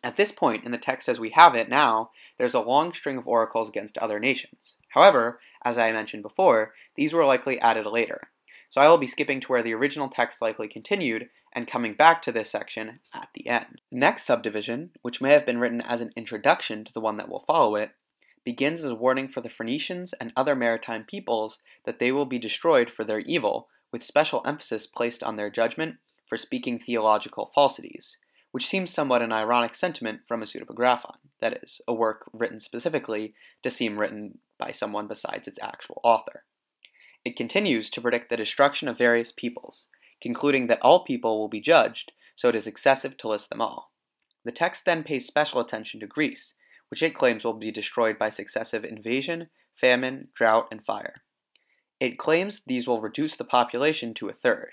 At 0.03 0.15
this 0.15 0.31
point 0.31 0.63
in 0.63 0.71
the 0.71 0.77
text 0.77 1.09
as 1.09 1.19
we 1.19 1.31
have 1.31 1.55
it 1.55 1.67
now, 1.67 2.11
there's 2.37 2.53
a 2.53 2.59
long 2.59 2.93
string 2.93 3.17
of 3.17 3.27
oracles 3.27 3.67
against 3.67 3.97
other 3.97 4.19
nations. 4.19 4.75
However, 4.89 5.39
as 5.65 5.79
I 5.79 5.91
mentioned 5.91 6.21
before, 6.21 6.73
these 6.95 7.11
were 7.11 7.25
likely 7.25 7.59
added 7.59 7.87
later. 7.87 8.29
So 8.69 8.79
I 8.79 8.87
will 8.87 8.99
be 8.99 9.07
skipping 9.07 9.41
to 9.41 9.47
where 9.47 9.63
the 9.63 9.73
original 9.73 10.09
text 10.09 10.39
likely 10.39 10.67
continued 10.67 11.29
and 11.55 11.67
coming 11.67 11.95
back 11.95 12.21
to 12.21 12.31
this 12.31 12.51
section 12.51 12.99
at 13.13 13.29
the 13.33 13.47
end. 13.47 13.81
The 13.91 13.97
next 13.97 14.25
subdivision, 14.25 14.91
which 15.01 15.19
may 15.19 15.31
have 15.31 15.45
been 15.45 15.57
written 15.57 15.81
as 15.81 16.01
an 16.01 16.11
introduction 16.15 16.85
to 16.85 16.93
the 16.93 16.99
one 16.99 17.17
that 17.17 17.29
will 17.29 17.43
follow 17.47 17.75
it, 17.75 17.91
begins 18.45 18.83
as 18.83 18.91
a 18.91 18.95
warning 18.95 19.27
for 19.27 19.41
the 19.41 19.49
Phoenicians 19.49 20.13
and 20.21 20.31
other 20.35 20.55
maritime 20.55 21.03
peoples 21.03 21.57
that 21.85 21.97
they 21.99 22.11
will 22.11 22.25
be 22.25 22.37
destroyed 22.37 22.91
for 22.91 23.03
their 23.03 23.19
evil, 23.19 23.67
with 23.91 24.03
special 24.03 24.43
emphasis 24.45 24.85
placed 24.85 25.23
on 25.23 25.37
their 25.37 25.49
judgment 25.49 25.95
for 26.27 26.37
speaking 26.37 26.79
theological 26.79 27.51
falsities, 27.53 28.17
which 28.51 28.67
seems 28.67 28.91
somewhat 28.91 29.21
an 29.21 29.31
ironic 29.31 29.75
sentiment 29.75 30.21
from 30.27 30.41
a 30.41 30.45
pseudepigraphon, 30.45 31.15
that 31.39 31.59
is, 31.63 31.81
a 31.87 31.93
work 31.93 32.29
written 32.33 32.59
specifically 32.59 33.33
to 33.63 33.69
seem 33.69 33.99
written 33.99 34.39
by 34.57 34.71
someone 34.71 35.07
besides 35.07 35.47
its 35.47 35.59
actual 35.61 36.01
author. 36.03 36.43
It 37.23 37.35
continues 37.35 37.89
to 37.91 38.01
predict 38.01 38.29
the 38.29 38.37
destruction 38.37 38.87
of 38.87 38.97
various 38.97 39.31
peoples, 39.31 39.87
concluding 40.21 40.67
that 40.67 40.81
all 40.81 41.03
people 41.03 41.39
will 41.39 41.49
be 41.49 41.61
judged, 41.61 42.11
so 42.35 42.49
it 42.49 42.55
is 42.55 42.67
excessive 42.67 43.17
to 43.17 43.27
list 43.27 43.49
them 43.49 43.61
all. 43.61 43.91
The 44.45 44.51
text 44.51 44.85
then 44.85 45.03
pays 45.03 45.27
special 45.27 45.59
attention 45.59 45.99
to 45.99 46.07
Greece, 46.07 46.53
which 46.89 47.03
it 47.03 47.15
claims 47.15 47.43
will 47.43 47.53
be 47.53 47.71
destroyed 47.71 48.17
by 48.17 48.29
successive 48.29 48.85
invasion, 48.85 49.49
famine, 49.79 50.29
drought, 50.33 50.67
and 50.71 50.83
fire. 50.83 51.21
It 51.99 52.17
claims 52.17 52.61
these 52.65 52.87
will 52.87 53.01
reduce 53.01 53.35
the 53.35 53.43
population 53.43 54.13
to 54.15 54.29
a 54.29 54.33
third. 54.33 54.71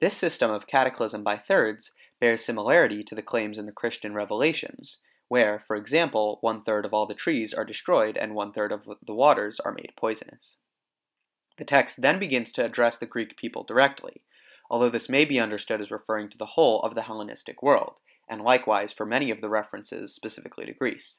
This 0.00 0.16
system 0.16 0.50
of 0.50 0.66
cataclysm 0.66 1.24
by 1.24 1.36
thirds 1.36 1.90
bears 2.20 2.44
similarity 2.44 3.02
to 3.04 3.14
the 3.14 3.22
claims 3.22 3.58
in 3.58 3.66
the 3.66 3.72
Christian 3.72 4.14
revelations, 4.14 4.98
where, 5.28 5.62
for 5.66 5.76
example, 5.76 6.38
one 6.40 6.62
third 6.62 6.84
of 6.84 6.94
all 6.94 7.06
the 7.06 7.14
trees 7.14 7.52
are 7.52 7.64
destroyed 7.64 8.16
and 8.16 8.34
one 8.34 8.52
third 8.52 8.72
of 8.72 8.88
the 9.04 9.14
waters 9.14 9.60
are 9.60 9.72
made 9.72 9.92
poisonous. 9.96 10.56
The 11.58 11.64
text 11.64 12.00
then 12.00 12.18
begins 12.18 12.52
to 12.52 12.64
address 12.64 12.98
the 12.98 13.06
Greek 13.06 13.36
people 13.36 13.64
directly, 13.64 14.22
although 14.70 14.90
this 14.90 15.08
may 15.08 15.24
be 15.24 15.40
understood 15.40 15.80
as 15.80 15.90
referring 15.90 16.30
to 16.30 16.38
the 16.38 16.46
whole 16.46 16.80
of 16.82 16.94
the 16.94 17.02
Hellenistic 17.02 17.62
world, 17.62 17.94
and 18.28 18.42
likewise 18.42 18.92
for 18.92 19.04
many 19.04 19.30
of 19.30 19.40
the 19.40 19.48
references 19.48 20.14
specifically 20.14 20.66
to 20.66 20.72
Greece. 20.72 21.18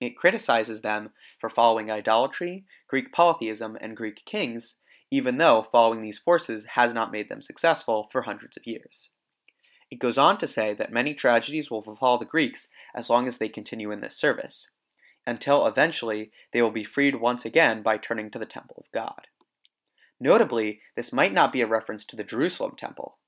It 0.00 0.16
criticizes 0.16 0.80
them 0.80 1.10
for 1.40 1.48
following 1.48 1.90
idolatry, 1.90 2.64
Greek 2.88 3.12
polytheism, 3.12 3.78
and 3.80 3.96
Greek 3.96 4.24
kings, 4.26 4.76
even 5.12 5.36
though 5.36 5.66
following 5.70 6.00
these 6.00 6.18
forces 6.18 6.64
has 6.70 6.94
not 6.94 7.12
made 7.12 7.28
them 7.28 7.42
successful 7.42 8.08
for 8.10 8.22
hundreds 8.22 8.56
of 8.56 8.66
years. 8.66 9.10
It 9.90 9.98
goes 9.98 10.16
on 10.16 10.38
to 10.38 10.46
say 10.46 10.72
that 10.72 10.90
many 10.90 11.12
tragedies 11.12 11.70
will 11.70 11.82
befall 11.82 12.18
the 12.18 12.24
Greeks 12.24 12.66
as 12.94 13.10
long 13.10 13.28
as 13.28 13.36
they 13.36 13.50
continue 13.50 13.90
in 13.90 14.00
this 14.00 14.16
service, 14.16 14.70
until 15.26 15.66
eventually 15.66 16.32
they 16.54 16.62
will 16.62 16.70
be 16.70 16.82
freed 16.82 17.20
once 17.20 17.44
again 17.44 17.82
by 17.82 17.98
turning 17.98 18.30
to 18.30 18.38
the 18.38 18.46
temple 18.46 18.76
of 18.78 18.90
God. 18.90 19.26
Notably, 20.18 20.80
this 20.96 21.12
might 21.12 21.34
not 21.34 21.52
be 21.52 21.60
a 21.60 21.66
reference 21.66 22.06
to 22.06 22.16
the 22.16 22.24
Jerusalem 22.24 22.72
temple. 22.78 23.18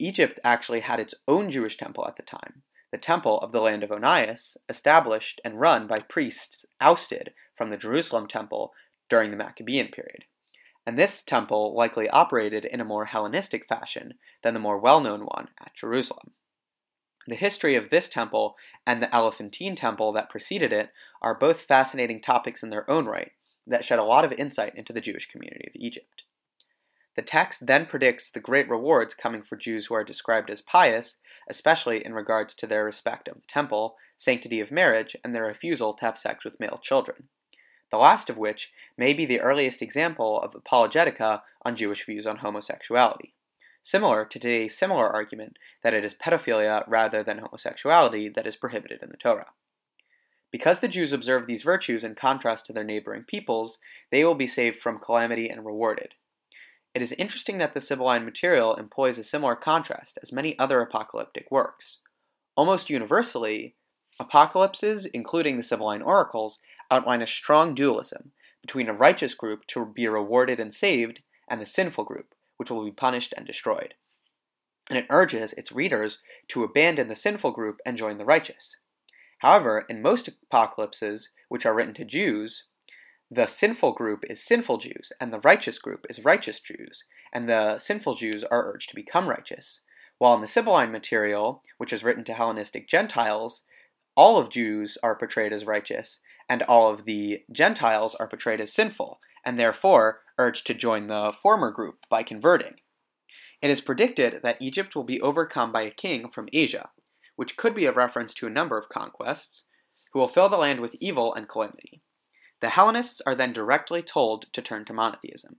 Egypt 0.00 0.40
actually 0.42 0.80
had 0.80 0.98
its 0.98 1.14
own 1.28 1.48
Jewish 1.48 1.76
temple 1.76 2.04
at 2.08 2.16
the 2.16 2.24
time, 2.24 2.62
the 2.90 2.98
temple 2.98 3.38
of 3.38 3.52
the 3.52 3.60
land 3.60 3.84
of 3.84 3.92
Onias, 3.92 4.56
established 4.68 5.40
and 5.44 5.60
run 5.60 5.86
by 5.86 6.00
priests 6.00 6.64
ousted 6.80 7.30
from 7.56 7.70
the 7.70 7.76
Jerusalem 7.76 8.26
temple 8.26 8.72
during 9.08 9.30
the 9.30 9.36
Maccabean 9.36 9.92
period. 9.92 10.24
And 10.86 10.98
this 10.98 11.22
temple 11.22 11.74
likely 11.76 12.08
operated 12.08 12.64
in 12.64 12.80
a 12.80 12.84
more 12.84 13.06
Hellenistic 13.06 13.66
fashion 13.66 14.14
than 14.42 14.54
the 14.54 14.60
more 14.60 14.78
well 14.78 15.00
known 15.00 15.20
one 15.20 15.48
at 15.60 15.74
Jerusalem. 15.74 16.32
The 17.26 17.36
history 17.36 17.76
of 17.76 17.90
this 17.90 18.08
temple 18.08 18.56
and 18.86 19.02
the 19.02 19.14
Elephantine 19.14 19.76
temple 19.76 20.12
that 20.12 20.30
preceded 20.30 20.72
it 20.72 20.90
are 21.20 21.34
both 21.34 21.60
fascinating 21.62 22.22
topics 22.22 22.62
in 22.62 22.70
their 22.70 22.90
own 22.90 23.06
right 23.06 23.32
that 23.66 23.84
shed 23.84 23.98
a 23.98 24.04
lot 24.04 24.24
of 24.24 24.32
insight 24.32 24.74
into 24.74 24.92
the 24.92 25.00
Jewish 25.00 25.28
community 25.30 25.66
of 25.68 25.76
Egypt. 25.76 26.22
The 27.16 27.22
text 27.22 27.66
then 27.66 27.86
predicts 27.86 28.30
the 28.30 28.40
great 28.40 28.68
rewards 28.68 29.14
coming 29.14 29.42
for 29.42 29.56
Jews 29.56 29.86
who 29.86 29.94
are 29.94 30.04
described 30.04 30.48
as 30.48 30.62
pious, 30.62 31.16
especially 31.48 32.04
in 32.04 32.14
regards 32.14 32.54
to 32.54 32.66
their 32.66 32.84
respect 32.84 33.28
of 33.28 33.34
the 33.34 33.46
temple, 33.48 33.96
sanctity 34.16 34.60
of 34.60 34.70
marriage, 34.70 35.16
and 35.22 35.34
their 35.34 35.44
refusal 35.44 35.92
to 35.94 36.04
have 36.04 36.18
sex 36.18 36.44
with 36.44 36.60
male 36.60 36.80
children. 36.82 37.28
The 37.90 37.98
last 37.98 38.30
of 38.30 38.36
which 38.36 38.72
may 38.96 39.12
be 39.12 39.26
the 39.26 39.40
earliest 39.40 39.82
example 39.82 40.40
of 40.40 40.52
apologetica 40.52 41.42
on 41.62 41.76
Jewish 41.76 42.04
views 42.06 42.26
on 42.26 42.38
homosexuality. 42.38 43.32
Similar 43.82 44.24
to 44.26 44.38
today's 44.38 44.76
similar 44.76 45.08
argument 45.08 45.56
that 45.82 45.94
it 45.94 46.04
is 46.04 46.14
pedophilia 46.14 46.84
rather 46.86 47.22
than 47.22 47.38
homosexuality 47.38 48.28
that 48.28 48.46
is 48.46 48.56
prohibited 48.56 49.02
in 49.02 49.08
the 49.10 49.16
Torah. 49.16 49.52
Because 50.50 50.80
the 50.80 50.88
Jews 50.88 51.12
observe 51.12 51.46
these 51.46 51.62
virtues 51.62 52.04
in 52.04 52.14
contrast 52.14 52.66
to 52.66 52.72
their 52.72 52.84
neighboring 52.84 53.24
peoples, 53.24 53.78
they 54.10 54.24
will 54.24 54.34
be 54.34 54.46
saved 54.46 54.80
from 54.80 54.98
calamity 54.98 55.48
and 55.48 55.64
rewarded. 55.64 56.14
It 56.94 57.02
is 57.02 57.12
interesting 57.12 57.58
that 57.58 57.72
the 57.72 57.80
Sibylline 57.80 58.24
material 58.24 58.74
employs 58.74 59.16
a 59.16 59.24
similar 59.24 59.54
contrast 59.54 60.18
as 60.22 60.32
many 60.32 60.58
other 60.58 60.80
apocalyptic 60.80 61.50
works. 61.50 61.98
Almost 62.56 62.90
universally, 62.90 63.76
apocalypses, 64.18 65.06
including 65.06 65.56
the 65.56 65.62
Sibylline 65.62 66.02
oracles, 66.02 66.58
outline 66.90 67.22
a 67.22 67.26
strong 67.26 67.74
dualism 67.74 68.32
between 68.62 68.88
a 68.88 68.94
righteous 68.94 69.34
group 69.34 69.66
to 69.68 69.86
be 69.86 70.06
rewarded 70.06 70.60
and 70.60 70.72
saved 70.74 71.20
and 71.48 71.60
the 71.60 71.66
sinful 71.66 72.04
group, 72.04 72.34
which 72.56 72.70
will 72.70 72.84
be 72.84 72.90
punished 72.90 73.32
and 73.36 73.46
destroyed. 73.46 73.94
And 74.88 74.98
it 74.98 75.06
urges 75.08 75.52
its 75.54 75.72
readers 75.72 76.18
to 76.48 76.64
abandon 76.64 77.08
the 77.08 77.16
sinful 77.16 77.52
group 77.52 77.78
and 77.86 77.96
join 77.96 78.18
the 78.18 78.24
righteous. 78.24 78.76
However, 79.38 79.86
in 79.88 80.02
most 80.02 80.28
apocalypses, 80.28 81.28
which 81.48 81.64
are 81.64 81.74
written 81.74 81.94
to 81.94 82.04
Jews, 82.04 82.64
the 83.30 83.46
sinful 83.46 83.92
group 83.92 84.24
is 84.28 84.44
sinful 84.44 84.78
Jews, 84.78 85.12
and 85.20 85.32
the 85.32 85.38
righteous 85.40 85.78
group 85.78 86.04
is 86.10 86.24
righteous 86.24 86.58
Jews, 86.58 87.04
and 87.32 87.48
the 87.48 87.78
sinful 87.78 88.16
Jews 88.16 88.42
are 88.44 88.72
urged 88.72 88.88
to 88.90 88.96
become 88.96 89.28
righteous. 89.28 89.80
While 90.18 90.34
in 90.34 90.40
the 90.40 90.48
Sibylline 90.48 90.90
material, 90.90 91.62
which 91.78 91.92
is 91.92 92.02
written 92.02 92.24
to 92.24 92.34
Hellenistic 92.34 92.88
Gentiles, 92.88 93.62
all 94.16 94.36
of 94.36 94.50
Jews 94.50 94.98
are 95.02 95.14
portrayed 95.14 95.52
as 95.52 95.64
righteous, 95.64 96.18
and 96.50 96.64
all 96.64 96.92
of 96.92 97.04
the 97.04 97.44
Gentiles 97.52 98.16
are 98.16 98.26
portrayed 98.26 98.60
as 98.60 98.72
sinful, 98.72 99.20
and 99.46 99.58
therefore 99.58 100.22
urged 100.36 100.66
to 100.66 100.74
join 100.74 101.06
the 101.06 101.32
former 101.40 101.70
group 101.70 102.00
by 102.10 102.24
converting. 102.24 102.74
It 103.62 103.70
is 103.70 103.80
predicted 103.80 104.40
that 104.42 104.60
Egypt 104.60 104.96
will 104.96 105.04
be 105.04 105.20
overcome 105.20 105.70
by 105.70 105.82
a 105.82 105.92
king 105.92 106.28
from 106.28 106.48
Asia, 106.52 106.90
which 107.36 107.56
could 107.56 107.72
be 107.72 107.86
a 107.86 107.92
reference 107.92 108.34
to 108.34 108.48
a 108.48 108.50
number 108.50 108.76
of 108.76 108.88
conquests, 108.88 109.62
who 110.12 110.18
will 110.18 110.26
fill 110.26 110.48
the 110.48 110.56
land 110.56 110.80
with 110.80 110.96
evil 110.98 111.32
and 111.32 111.48
calamity. 111.48 112.02
The 112.60 112.70
Hellenists 112.70 113.22
are 113.24 113.36
then 113.36 113.52
directly 113.52 114.02
told 114.02 114.46
to 114.52 114.60
turn 114.60 114.84
to 114.86 114.92
monotheism, 114.92 115.56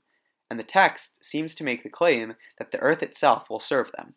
and 0.49 0.59
the 0.59 0.63
text 0.63 1.23
seems 1.23 1.55
to 1.55 1.63
make 1.63 1.83
the 1.83 1.89
claim 1.89 2.35
that 2.59 2.71
the 2.71 2.79
earth 2.79 3.01
itself 3.01 3.49
will 3.49 3.61
serve 3.61 3.91
them, 3.95 4.15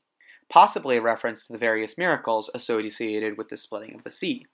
possibly 0.51 0.97
a 0.97 1.01
reference 1.01 1.47
to 1.47 1.53
the 1.53 1.59
various 1.59 1.97
miracles 1.97 2.51
associated 2.53 3.39
with 3.39 3.49
the 3.49 3.57
splitting 3.57 3.95
of 3.95 4.03
the 4.03 4.11
sea, 4.11 4.45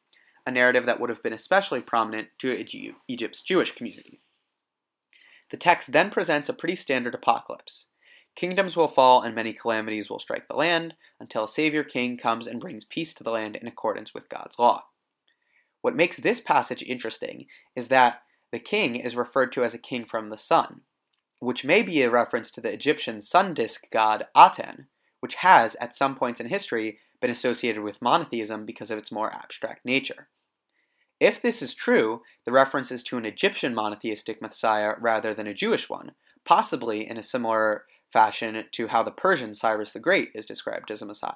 a 0.50 0.52
narrative 0.52 0.84
that 0.86 0.98
would 0.98 1.10
have 1.10 1.22
been 1.22 1.32
especially 1.32 1.80
prominent 1.80 2.28
to 2.40 2.66
Egypt's 3.08 3.40
Jewish 3.40 3.74
community. 3.74 4.20
The 5.50 5.56
text 5.56 5.92
then 5.92 6.10
presents 6.10 6.48
a 6.48 6.52
pretty 6.52 6.76
standard 6.76 7.14
apocalypse. 7.14 7.86
Kingdoms 8.34 8.76
will 8.76 8.88
fall 8.88 9.22
and 9.22 9.34
many 9.34 9.52
calamities 9.52 10.10
will 10.10 10.18
strike 10.18 10.48
the 10.48 10.56
land 10.56 10.94
until 11.20 11.44
a 11.44 11.48
Savior 11.48 11.84
King 11.84 12.18
comes 12.18 12.46
and 12.46 12.60
brings 12.60 12.84
peace 12.84 13.14
to 13.14 13.24
the 13.24 13.30
land 13.30 13.56
in 13.56 13.66
accordance 13.66 14.12
with 14.12 14.28
God's 14.28 14.58
law. 14.58 14.84
What 15.82 15.96
makes 15.96 16.16
this 16.16 16.40
passage 16.40 16.82
interesting 16.82 17.46
is 17.76 17.88
that 17.88 18.22
the 18.52 18.58
king 18.58 18.96
is 18.96 19.16
referred 19.16 19.52
to 19.52 19.64
as 19.64 19.74
a 19.74 19.78
king 19.78 20.04
from 20.04 20.30
the 20.30 20.38
sun, 20.38 20.82
which 21.38 21.64
may 21.64 21.82
be 21.82 22.02
a 22.02 22.10
reference 22.10 22.50
to 22.52 22.60
the 22.60 22.72
Egyptian 22.72 23.22
sun 23.22 23.54
disk 23.54 23.84
god 23.92 24.26
Aten, 24.36 24.88
which 25.20 25.36
has, 25.36 25.76
at 25.80 25.94
some 25.94 26.16
points 26.16 26.40
in 26.40 26.48
history, 26.48 26.98
been 27.20 27.30
associated 27.30 27.82
with 27.82 28.02
monotheism 28.02 28.66
because 28.66 28.90
of 28.90 28.98
its 28.98 29.12
more 29.12 29.32
abstract 29.32 29.84
nature. 29.84 30.28
If 31.20 31.42
this 31.42 31.60
is 31.60 31.74
true, 31.74 32.22
the 32.46 32.52
reference 32.52 32.90
is 32.90 33.02
to 33.04 33.18
an 33.18 33.26
Egyptian 33.26 33.74
monotheistic 33.74 34.40
Messiah 34.40 34.94
rather 34.98 35.34
than 35.34 35.46
a 35.46 35.54
Jewish 35.54 35.90
one, 35.90 36.12
possibly 36.46 37.06
in 37.06 37.18
a 37.18 37.22
similar 37.22 37.84
fashion 38.10 38.64
to 38.72 38.88
how 38.88 39.02
the 39.02 39.10
Persian 39.10 39.54
Cyrus 39.54 39.92
the 39.92 40.00
Great 40.00 40.30
is 40.34 40.46
described 40.46 40.90
as 40.90 41.02
a 41.02 41.06
Messiah. 41.06 41.34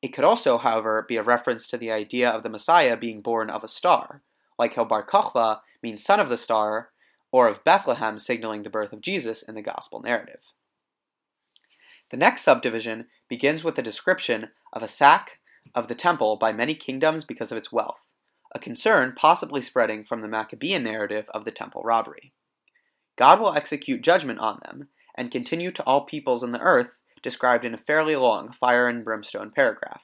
It 0.00 0.12
could 0.12 0.24
also, 0.24 0.58
however, 0.58 1.04
be 1.08 1.16
a 1.16 1.22
reference 1.22 1.66
to 1.68 1.76
the 1.76 1.90
idea 1.90 2.30
of 2.30 2.42
the 2.42 2.48
Messiah 2.48 2.96
being 2.96 3.20
born 3.20 3.50
of 3.50 3.64
a 3.64 3.68
star, 3.68 4.22
like 4.58 4.74
how 4.74 4.84
Bar 4.84 5.04
Kokhba 5.04 5.60
means 5.82 6.04
son 6.04 6.20
of 6.20 6.28
the 6.28 6.38
star, 6.38 6.90
or 7.32 7.48
of 7.48 7.64
Bethlehem 7.64 8.18
signaling 8.18 8.62
the 8.62 8.70
birth 8.70 8.92
of 8.92 9.00
Jesus 9.00 9.42
in 9.42 9.56
the 9.56 9.62
Gospel 9.62 10.00
narrative. 10.00 10.40
The 12.10 12.16
next 12.16 12.42
subdivision 12.42 13.06
begins 13.28 13.64
with 13.64 13.76
a 13.76 13.82
description 13.82 14.50
of 14.72 14.82
a 14.82 14.88
sack 14.88 15.40
of 15.74 15.88
the 15.88 15.94
temple 15.96 16.36
by 16.36 16.52
many 16.52 16.74
kingdoms 16.76 17.24
because 17.24 17.50
of 17.50 17.58
its 17.58 17.72
wealth, 17.72 17.98
a 18.54 18.58
concern 18.58 19.12
possibly 19.16 19.60
spreading 19.60 20.04
from 20.04 20.22
the 20.22 20.28
Maccabean 20.28 20.84
narrative 20.84 21.28
of 21.34 21.44
the 21.44 21.50
temple 21.50 21.82
robbery. 21.82 22.32
God 23.16 23.40
will 23.40 23.54
execute 23.54 24.02
judgment 24.02 24.38
on 24.38 24.60
them, 24.64 24.88
and 25.16 25.30
continue 25.30 25.70
to 25.72 25.82
all 25.84 26.04
peoples 26.04 26.42
in 26.42 26.52
the 26.52 26.60
earth 26.60 26.90
described 27.22 27.64
in 27.64 27.74
a 27.74 27.78
fairly 27.78 28.16
long 28.16 28.52
fire 28.52 28.88
and 28.88 29.04
brimstone 29.04 29.50
paragraph. 29.50 30.02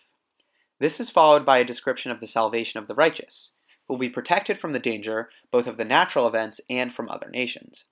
This 0.78 0.98
is 0.98 1.10
followed 1.10 1.44
by 1.44 1.58
a 1.58 1.64
description 1.64 2.10
of 2.10 2.20
the 2.20 2.26
salvation 2.26 2.78
of 2.80 2.88
the 2.88 2.94
righteous, 2.94 3.50
who 3.86 3.94
will 3.94 4.00
be 4.00 4.08
protected 4.08 4.58
from 4.58 4.72
the 4.72 4.78
danger 4.78 5.28
both 5.52 5.66
of 5.66 5.76
the 5.76 5.84
natural 5.84 6.26
events 6.26 6.60
and 6.70 6.92
from 6.92 7.08
other 7.08 7.28
nations. 7.30 7.84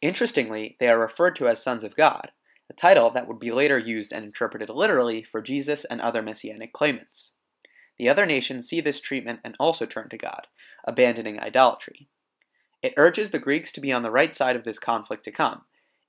Interestingly, 0.00 0.76
they 0.80 0.88
are 0.88 0.98
referred 0.98 1.36
to 1.36 1.48
as 1.48 1.62
sons 1.62 1.84
of 1.84 1.96
God, 1.96 2.30
a 2.70 2.72
title 2.72 3.10
that 3.10 3.28
would 3.28 3.38
be 3.38 3.50
later 3.50 3.78
used 3.78 4.12
and 4.12 4.24
interpreted 4.24 4.70
literally 4.70 5.22
for 5.22 5.42
Jesus 5.42 5.84
and 5.84 6.00
other 6.00 6.22
messianic 6.22 6.72
claimants. 6.72 7.32
The 7.98 8.08
other 8.08 8.26
nations 8.26 8.68
see 8.68 8.80
this 8.80 9.00
treatment 9.00 9.40
and 9.44 9.54
also 9.58 9.86
turn 9.86 10.08
to 10.08 10.18
God, 10.18 10.46
abandoning 10.84 11.38
idolatry. 11.38 12.08
It 12.82 12.94
urges 12.96 13.30
the 13.30 13.38
Greeks 13.38 13.72
to 13.72 13.80
be 13.80 13.92
on 13.92 14.02
the 14.02 14.10
right 14.10 14.34
side 14.34 14.56
of 14.56 14.64
this 14.64 14.78
conflict 14.78 15.24
to 15.24 15.30
come, 15.30 15.62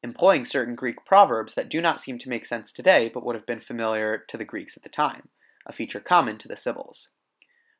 employing 0.04 0.46
certain 0.46 0.76
Greek 0.76 1.06
proverbs 1.06 1.54
that 1.56 1.70
do 1.70 1.82
not 1.82 2.00
seem 2.00 2.20
to 2.20 2.30
make 2.30 2.46
sense 2.46 2.72
today 2.72 3.10
but 3.14 3.26
would 3.26 3.36
have 3.36 3.46
been 3.46 3.62
familiar 3.62 4.18
to 4.28 4.38
the 4.38 4.46
Greeks 4.46 4.76
at 4.76 4.84
the 4.84 4.90
time 4.90 5.30
a 5.66 5.74
feature 5.74 6.00
common 6.00 6.38
to 6.38 6.48
the 6.48 6.56
Sibyls. 6.56 7.10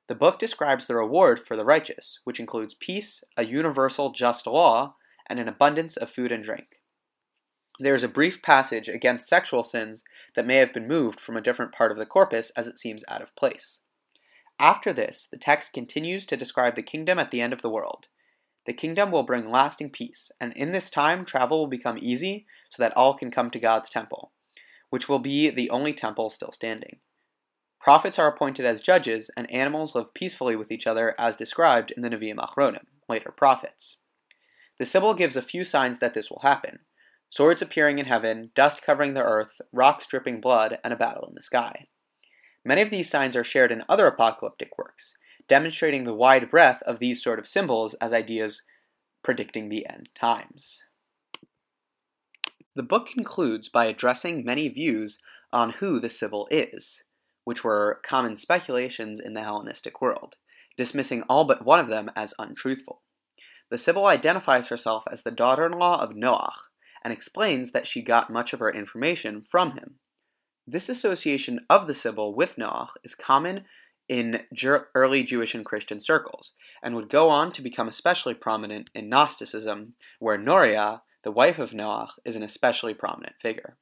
The 0.08 0.16
book 0.16 0.40
describes 0.40 0.86
the 0.86 0.96
reward 0.96 1.40
for 1.46 1.56
the 1.56 1.66
righteous, 1.66 2.20
which 2.24 2.40
includes 2.40 2.76
peace, 2.80 3.24
a 3.38 3.46
universal 3.46 4.12
just 4.12 4.48
law, 4.48 4.96
and 5.28 5.40
an 5.40 5.48
abundance 5.48 5.98
of 5.98 6.12
food 6.12 6.32
and 6.32 6.44
drink. 6.44 6.80
There 7.80 7.96
is 7.96 8.04
a 8.04 8.08
brief 8.08 8.42
passage 8.42 8.88
against 8.88 9.28
sexual 9.28 9.64
sins 9.64 10.04
that 10.36 10.46
may 10.46 10.56
have 10.58 10.74
been 10.74 10.88
moved 10.88 11.20
from 11.20 11.36
a 11.36 11.42
different 11.42 11.74
part 11.74 11.92
of 11.92 11.98
the 11.98 12.06
corpus 12.06 12.52
as 12.56 12.68
it 12.68 12.80
seems 12.80 13.04
out 13.08 13.22
of 13.22 13.36
place. 13.36 13.80
After 14.60 14.94
this, 14.94 15.28
the 15.30 15.38
text 15.38 15.74
continues 15.74 16.26
to 16.28 16.38
describe 16.38 16.76
the 16.76 16.84
kingdom 16.84 17.20
at 17.20 17.32
the 17.32 17.42
end 17.42 17.54
of 17.54 17.62
the 17.62 17.70
world. 17.70 18.08
The 18.66 18.74
kingdom 18.74 19.12
will 19.12 19.24
bring 19.24 19.52
lasting 19.52 19.92
peace, 19.92 20.32
and 20.40 20.54
in 20.54 20.72
this 20.72 20.90
time 20.90 21.26
travel 21.26 21.60
will 21.60 21.68
become 21.68 22.00
easy 22.02 22.48
so 22.70 22.82
that 22.82 22.96
all 22.96 23.16
can 23.16 23.32
come 23.32 23.52
to 23.52 23.60
God's 23.60 23.90
temple, 23.90 24.32
which 24.90 25.08
will 25.08 25.20
be 25.20 25.50
the 25.50 25.70
only 25.70 25.94
temple 25.94 26.30
still 26.30 26.52
standing. 26.52 27.00
Prophets 27.80 28.18
are 28.18 28.28
appointed 28.28 28.66
as 28.66 28.82
judges, 28.82 29.30
and 29.38 29.52
animals 29.52 29.94
live 29.94 30.14
peacefully 30.14 30.56
with 30.56 30.72
each 30.72 30.88
other 30.88 31.14
as 31.20 31.36
described 31.36 31.92
in 31.92 32.02
the 32.02 32.10
Nevi'im 32.10 32.38
Achronim, 32.38 32.86
later 33.08 33.32
prophets. 33.32 33.98
The 34.80 34.86
Sibyl 34.86 35.14
gives 35.14 35.36
a 35.36 35.42
few 35.42 35.64
signs 35.64 36.00
that 36.00 36.14
this 36.14 36.30
will 36.30 36.42
happen 36.42 36.80
swords 37.30 37.62
appearing 37.62 38.00
in 38.00 38.06
heaven, 38.06 38.52
dust 38.56 38.82
covering 38.82 39.14
the 39.14 39.24
earth, 39.24 39.60
rocks 39.74 40.08
dripping 40.08 40.40
blood, 40.40 40.80
and 40.84 40.94
a 40.94 40.98
battle 40.98 41.28
in 41.28 41.36
the 41.36 41.42
sky. 41.42 41.88
Many 42.66 42.82
of 42.82 42.90
these 42.90 43.10
signs 43.10 43.36
are 43.36 43.44
shared 43.44 43.72
in 43.72 43.84
other 43.88 44.08
apocalyptic 44.08 44.78
works, 44.78 45.14
demonstrating 45.48 46.04
the 46.04 46.14
wide 46.14 46.50
breadth 46.50 46.82
of 46.84 47.00
these 47.00 47.24
sort 47.24 47.40
of 47.40 47.48
symbols 47.48 47.94
as 48.02 48.12
ideas 48.12 48.64
predicting 49.24 49.70
the 49.70 49.88
end 49.88 50.10
times. 50.16 50.82
The 52.76 52.84
book 52.84 53.08
concludes 53.08 53.70
by 53.70 53.86
addressing 53.86 54.44
many 54.44 54.68
views 54.68 55.20
on 55.54 55.70
who 55.72 56.00
the 56.00 56.10
Sibyl 56.10 56.48
is 56.52 57.04
which 57.46 57.64
were 57.64 58.02
common 58.04 58.36
speculations 58.36 59.20
in 59.20 59.34
the 59.34 59.44
Hellenistic 59.44 60.02
world, 60.02 60.36
dismissing 60.76 61.24
all 61.30 61.46
but 61.46 61.64
one 61.64 61.80
of 61.80 61.88
them 61.88 62.12
as 62.16 62.34
untruthful. 62.38 63.04
The 63.70 63.78
Sibyl 63.78 64.08
identifies 64.08 64.68
herself 64.68 65.04
as 65.10 65.24
the 65.24 65.32
daughter 65.32 65.66
in 65.66 65.72
law 65.72 66.02
of 66.02 66.12
Noach 66.12 66.54
and 67.04 67.14
explains 67.14 67.72
that 67.72 67.88
she 67.88 68.02
got 68.02 68.32
much 68.32 68.52
of 68.52 68.60
her 68.60 68.72
information 68.72 69.46
from 69.50 69.72
him. 69.72 70.00
This 70.68 70.90
association 70.90 71.66
of 71.70 71.88
the 71.88 71.94
Sibyl 71.94 72.34
with 72.34 72.56
Noach 72.56 72.90
is 73.04 73.14
common 73.14 73.66
in 74.10 74.42
early 74.96 75.24
Jewish 75.24 75.54
and 75.54 75.66
Christian 75.66 76.00
circles, 76.00 76.54
and 76.82 76.96
would 76.96 77.10
go 77.10 77.30
on 77.30 77.52
to 77.52 77.62
become 77.62 77.88
especially 77.88 78.34
prominent 78.34 78.90
in 78.94 79.10
Gnosticism, 79.10 79.94
where 80.20 80.38
Noria, 80.38 81.02
the 81.24 81.32
wife 81.32 81.60
of 81.60 81.72
Noach, 81.72 82.12
is 82.24 82.36
an 82.36 82.44
especially 82.44 82.94
prominent 82.94 83.36
figure. 83.42 83.78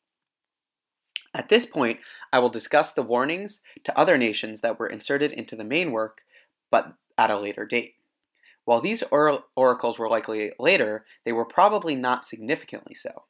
At 1.33 1.49
this 1.49 1.65
point, 1.65 1.99
I 2.31 2.39
will 2.39 2.49
discuss 2.49 2.91
the 2.91 3.01
warnings 3.01 3.61
to 3.85 3.97
other 3.97 4.17
nations 4.17 4.61
that 4.61 4.79
were 4.79 4.87
inserted 4.87 5.31
into 5.31 5.55
the 5.55 5.63
main 5.63 5.91
work, 5.91 6.21
but 6.69 6.93
at 7.17 7.31
a 7.31 7.39
later 7.39 7.65
date. 7.65 7.95
While 8.65 8.81
these 8.81 9.03
or- 9.03 9.43
oracles 9.55 9.97
were 9.97 10.09
likely 10.09 10.51
later, 10.59 11.05
they 11.25 11.31
were 11.31 11.45
probably 11.45 11.95
not 11.95 12.25
significantly 12.25 12.93
so. 12.93 13.23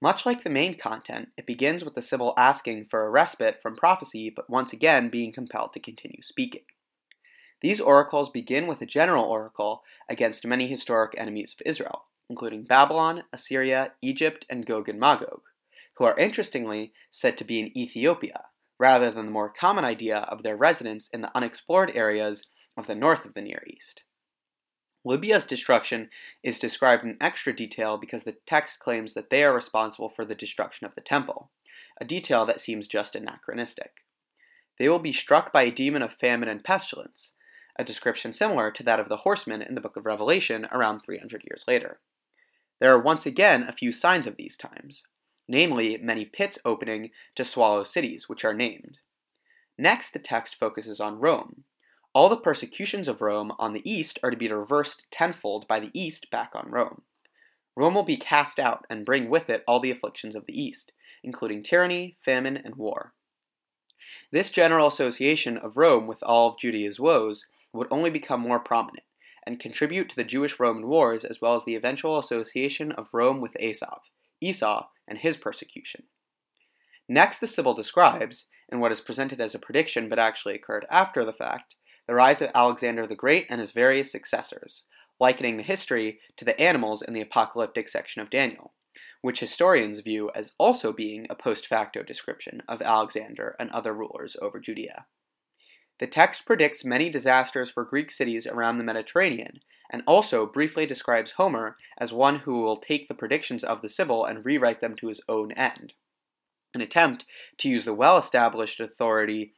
Much 0.00 0.24
like 0.24 0.44
the 0.44 0.50
main 0.50 0.76
content, 0.76 1.30
it 1.36 1.46
begins 1.46 1.84
with 1.84 1.94
the 1.94 2.02
Sibyl 2.02 2.34
asking 2.36 2.86
for 2.90 3.04
a 3.04 3.10
respite 3.10 3.60
from 3.60 3.76
prophecy, 3.76 4.32
but 4.34 4.48
once 4.48 4.72
again 4.72 5.10
being 5.10 5.32
compelled 5.32 5.72
to 5.72 5.80
continue 5.80 6.22
speaking. 6.22 6.62
These 7.60 7.80
oracles 7.80 8.30
begin 8.30 8.66
with 8.66 8.80
a 8.80 8.86
general 8.86 9.24
oracle 9.24 9.82
against 10.08 10.46
many 10.46 10.68
historic 10.68 11.14
enemies 11.18 11.56
of 11.58 11.66
Israel, 11.66 12.04
including 12.30 12.64
Babylon, 12.64 13.24
Assyria, 13.32 13.92
Egypt, 14.00 14.46
and 14.48 14.64
Gog 14.64 14.88
and 14.88 15.00
Magog 15.00 15.40
who 15.98 16.04
are 16.04 16.18
interestingly 16.18 16.92
said 17.10 17.36
to 17.36 17.44
be 17.44 17.58
in 17.58 17.76
Ethiopia, 17.76 18.44
rather 18.78 19.10
than 19.10 19.26
the 19.26 19.32
more 19.32 19.52
common 19.52 19.84
idea 19.84 20.18
of 20.18 20.42
their 20.42 20.56
residence 20.56 21.08
in 21.12 21.20
the 21.22 21.36
unexplored 21.36 21.90
areas 21.94 22.46
of 22.76 22.86
the 22.86 22.94
north 22.94 23.24
of 23.24 23.34
the 23.34 23.40
Near 23.40 23.64
East. 23.66 24.02
Libya's 25.08 25.46
destruction 25.46 26.10
is 26.42 26.58
described 26.58 27.04
in 27.04 27.16
extra 27.18 27.56
detail 27.56 27.96
because 27.96 28.24
the 28.24 28.36
text 28.46 28.78
claims 28.78 29.14
that 29.14 29.30
they 29.30 29.42
are 29.42 29.54
responsible 29.54 30.10
for 30.10 30.24
the 30.26 30.34
destruction 30.34 30.86
of 30.86 30.94
the 30.94 31.00
temple, 31.00 31.50
a 31.98 32.04
detail 32.04 32.44
that 32.44 32.60
seems 32.60 32.86
just 32.86 33.14
anachronistic. 33.14 34.04
They 34.78 34.88
will 34.88 34.98
be 34.98 35.14
struck 35.14 35.52
by 35.52 35.62
a 35.62 35.70
demon 35.70 36.02
of 36.02 36.12
famine 36.12 36.48
and 36.48 36.62
pestilence, 36.62 37.32
a 37.78 37.84
description 37.84 38.34
similar 38.34 38.70
to 38.70 38.82
that 38.82 39.00
of 39.00 39.08
the 39.08 39.18
horsemen 39.18 39.62
in 39.62 39.74
the 39.74 39.80
book 39.80 39.96
of 39.96 40.04
Revelation 40.04 40.68
around 40.70 41.00
300 41.00 41.42
years 41.42 41.64
later. 41.66 42.00
There 42.78 42.92
are 42.92 43.00
once 43.00 43.24
again 43.24 43.62
a 43.62 43.72
few 43.72 43.92
signs 43.92 44.26
of 44.26 44.36
these 44.36 44.56
times 44.56 45.04
namely 45.48 45.96
many 45.96 46.26
pits 46.26 46.58
opening 46.64 47.10
to 47.34 47.44
swallow 47.44 47.82
cities, 47.82 48.28
which 48.28 48.44
are 48.44 48.52
named. 48.52 48.98
Next, 49.78 50.12
the 50.12 50.18
text 50.18 50.54
focuses 50.54 51.00
on 51.00 51.18
Rome. 51.18 51.64
All 52.18 52.28
the 52.28 52.36
persecutions 52.36 53.06
of 53.06 53.22
Rome 53.22 53.52
on 53.60 53.74
the 53.74 53.88
east 53.88 54.18
are 54.24 54.32
to 54.32 54.36
be 54.36 54.50
reversed 54.50 55.04
tenfold 55.12 55.68
by 55.68 55.78
the 55.78 55.92
east 55.94 56.32
back 56.32 56.50
on 56.52 56.68
Rome. 56.68 57.02
Rome 57.76 57.94
will 57.94 58.02
be 58.02 58.16
cast 58.16 58.58
out 58.58 58.84
and 58.90 59.06
bring 59.06 59.30
with 59.30 59.48
it 59.48 59.62
all 59.68 59.78
the 59.78 59.92
afflictions 59.92 60.34
of 60.34 60.44
the 60.44 60.60
east, 60.60 60.90
including 61.22 61.62
tyranny, 61.62 62.16
famine, 62.24 62.56
and 62.56 62.74
war. 62.74 63.12
This 64.32 64.50
general 64.50 64.88
association 64.88 65.58
of 65.58 65.76
Rome 65.76 66.08
with 66.08 66.20
all 66.24 66.48
of 66.48 66.58
Judea's 66.58 66.98
woes 66.98 67.46
would 67.72 67.86
only 67.88 68.10
become 68.10 68.40
more 68.40 68.58
prominent 68.58 69.04
and 69.46 69.60
contribute 69.60 70.08
to 70.08 70.16
the 70.16 70.24
Jewish 70.24 70.58
Roman 70.58 70.88
wars 70.88 71.24
as 71.24 71.40
well 71.40 71.54
as 71.54 71.64
the 71.64 71.76
eventual 71.76 72.18
association 72.18 72.90
of 72.90 73.06
Rome 73.12 73.40
with 73.40 73.56
Esau, 73.60 74.00
Esau, 74.40 74.88
and 75.06 75.18
his 75.18 75.36
persecution. 75.36 76.02
Next, 77.08 77.38
the 77.38 77.46
Sibyl 77.46 77.74
describes, 77.74 78.46
in 78.68 78.80
what 78.80 78.90
is 78.90 79.00
presented 79.00 79.40
as 79.40 79.54
a 79.54 79.60
prediction 79.60 80.08
but 80.08 80.18
actually 80.18 80.56
occurred 80.56 80.84
after 80.90 81.24
the 81.24 81.32
fact, 81.32 81.76
the 82.08 82.14
rise 82.14 82.40
of 82.40 82.50
Alexander 82.54 83.06
the 83.06 83.14
Great 83.14 83.46
and 83.50 83.60
his 83.60 83.70
various 83.70 84.10
successors, 84.10 84.84
likening 85.20 85.58
the 85.58 85.62
history 85.62 86.18
to 86.38 86.44
the 86.44 86.58
animals 86.58 87.02
in 87.02 87.12
the 87.12 87.20
apocalyptic 87.20 87.88
section 87.88 88.22
of 88.22 88.30
Daniel, 88.30 88.72
which 89.20 89.40
historians 89.40 90.00
view 90.00 90.30
as 90.34 90.52
also 90.58 90.90
being 90.90 91.26
a 91.28 91.34
post 91.34 91.66
facto 91.66 92.02
description 92.02 92.62
of 92.66 92.80
Alexander 92.80 93.54
and 93.60 93.70
other 93.70 93.92
rulers 93.92 94.36
over 94.40 94.58
Judea. 94.58 95.04
The 96.00 96.06
text 96.06 96.46
predicts 96.46 96.84
many 96.84 97.10
disasters 97.10 97.70
for 97.70 97.84
Greek 97.84 98.10
cities 98.10 98.46
around 98.46 98.78
the 98.78 98.84
Mediterranean 98.84 99.60
and 99.90 100.02
also 100.06 100.46
briefly 100.46 100.86
describes 100.86 101.32
Homer 101.32 101.76
as 101.98 102.12
one 102.12 102.40
who 102.40 102.62
will 102.62 102.78
take 102.78 103.08
the 103.08 103.14
predictions 103.14 103.62
of 103.62 103.82
the 103.82 103.88
Sibyl 103.88 104.24
and 104.24 104.44
rewrite 104.44 104.80
them 104.80 104.96
to 104.96 105.08
his 105.08 105.20
own 105.28 105.52
end. 105.52 105.92
An 106.72 106.80
attempt 106.80 107.24
to 107.58 107.68
use 107.68 107.84
the 107.84 107.94
well 107.94 108.16
established 108.16 108.80
authority 108.80 109.52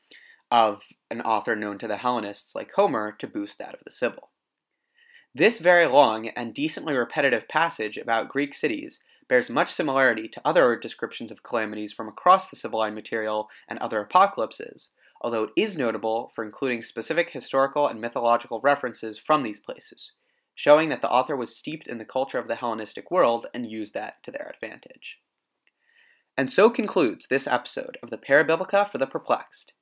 of 0.51 0.81
an 1.11 1.21
author 1.21 1.57
known 1.57 1.79
to 1.79 1.89
the 1.89 1.97
Hellenists 1.97 2.55
like 2.55 2.73
Homer 2.73 3.13
to 3.19 3.27
boost 3.27 3.59
that 3.59 3.75
of 3.75 3.81
the 3.85 3.91
Sibyl. 3.91 4.31
This 5.35 5.59
very 5.59 5.87
long 5.87 6.29
and 6.29 6.55
decently 6.55 6.95
repetitive 6.95 7.49
passage 7.49 7.97
about 7.97 8.29
Greek 8.29 8.55
cities 8.55 9.01
bears 9.29 9.49
much 9.49 9.73
similarity 9.73 10.29
to 10.29 10.41
other 10.45 10.77
descriptions 10.77 11.31
of 11.31 11.45
calamities 11.45 11.93
from 11.93 12.09
across 12.09 12.49
the 12.49 12.57
Sibylline 12.57 12.95
material 12.95 13.49
and 13.69 13.79
other 13.79 14.01
apocalypses, 14.01 14.89
although 15.21 15.45
it 15.45 15.51
is 15.57 15.77
notable 15.77 16.33
for 16.35 16.45
including 16.45 16.83
specific 16.83 17.31
historical 17.31 17.87
and 17.87 18.01
mythological 18.01 18.61
references 18.61 19.19
from 19.19 19.45
these 19.45 19.61
places, 19.61 20.13
showing 20.57 20.89
that 20.89 21.01
the 21.01 21.11
author 21.11 21.37
was 21.37 21.57
steeped 21.57 21.87
in 21.87 21.99
the 21.99 22.05
culture 22.05 22.39
of 22.39 22.49
the 22.49 22.57
Hellenistic 22.57 23.11
world 23.11 23.47
and 23.55 23.71
used 23.71 23.95
that 23.95 24.15
to 24.25 24.33
their 24.33 24.53
advantage. 24.53 25.21
And 26.37 26.51
so 26.51 26.69
concludes 26.69 27.27
this 27.29 27.47
episode 27.47 27.99
of 28.03 28.11
the 28.11 28.19
Parabiblica 28.19 28.91
for 28.91 28.99
the 28.99 29.07
Perplexed. 29.07 29.75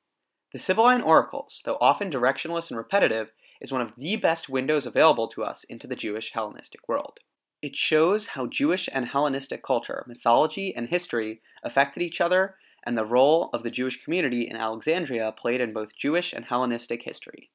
The 0.52 0.58
Sibylline 0.58 1.02
Oracles, 1.02 1.60
though 1.64 1.76
often 1.80 2.10
directionless 2.10 2.70
and 2.70 2.78
repetitive, 2.78 3.32
is 3.60 3.70
one 3.70 3.82
of 3.82 3.92
the 3.96 4.16
best 4.16 4.48
windows 4.48 4.86
available 4.86 5.28
to 5.28 5.44
us 5.44 5.64
into 5.64 5.86
the 5.86 5.96
Jewish 5.96 6.32
Hellenistic 6.32 6.88
world. 6.88 7.18
It 7.60 7.76
shows 7.76 8.28
how 8.28 8.46
Jewish 8.46 8.88
and 8.92 9.08
Hellenistic 9.08 9.62
culture, 9.62 10.04
mythology, 10.06 10.74
and 10.74 10.88
history 10.88 11.42
affected 11.62 12.02
each 12.02 12.20
other 12.20 12.56
and 12.86 12.96
the 12.96 13.04
role 13.04 13.50
of 13.52 13.62
the 13.62 13.70
Jewish 13.70 14.02
community 14.02 14.48
in 14.48 14.56
Alexandria 14.56 15.32
played 15.32 15.60
in 15.60 15.74
both 15.74 15.96
Jewish 15.96 16.32
and 16.32 16.46
Hellenistic 16.46 17.02
history. 17.02 17.50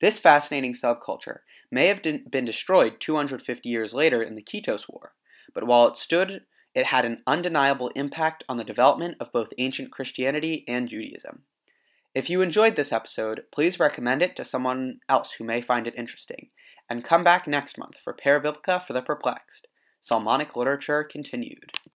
This 0.00 0.18
fascinating 0.18 0.74
subculture 0.74 1.40
may 1.70 1.86
have 1.86 2.02
been 2.02 2.44
destroyed 2.44 3.00
250 3.00 3.68
years 3.68 3.94
later 3.94 4.22
in 4.22 4.34
the 4.34 4.42
Kitos 4.42 4.88
War, 4.88 5.12
but 5.54 5.64
while 5.64 5.86
it 5.86 5.96
stood 5.96 6.42
it 6.74 6.86
had 6.86 7.04
an 7.04 7.22
undeniable 7.26 7.88
impact 7.94 8.44
on 8.48 8.58
the 8.58 8.64
development 8.64 9.16
of 9.20 9.32
both 9.32 9.48
ancient 9.56 9.90
Christianity 9.90 10.64
and 10.68 10.88
Judaism. 10.88 11.44
If 12.16 12.30
you 12.30 12.40
enjoyed 12.40 12.76
this 12.76 12.92
episode, 12.92 13.42
please 13.52 13.78
recommend 13.78 14.22
it 14.22 14.36
to 14.36 14.44
someone 14.46 15.00
else 15.06 15.32
who 15.32 15.44
may 15.44 15.60
find 15.60 15.86
it 15.86 15.94
interesting, 15.98 16.48
and 16.88 17.04
come 17.04 17.22
back 17.22 17.46
next 17.46 17.76
month 17.76 17.96
for 18.02 18.14
Parabiblica 18.14 18.86
for 18.86 18.94
the 18.94 19.02
Perplexed. 19.02 19.66
Solomonic 20.00 20.56
Literature 20.56 21.04
continued. 21.04 21.72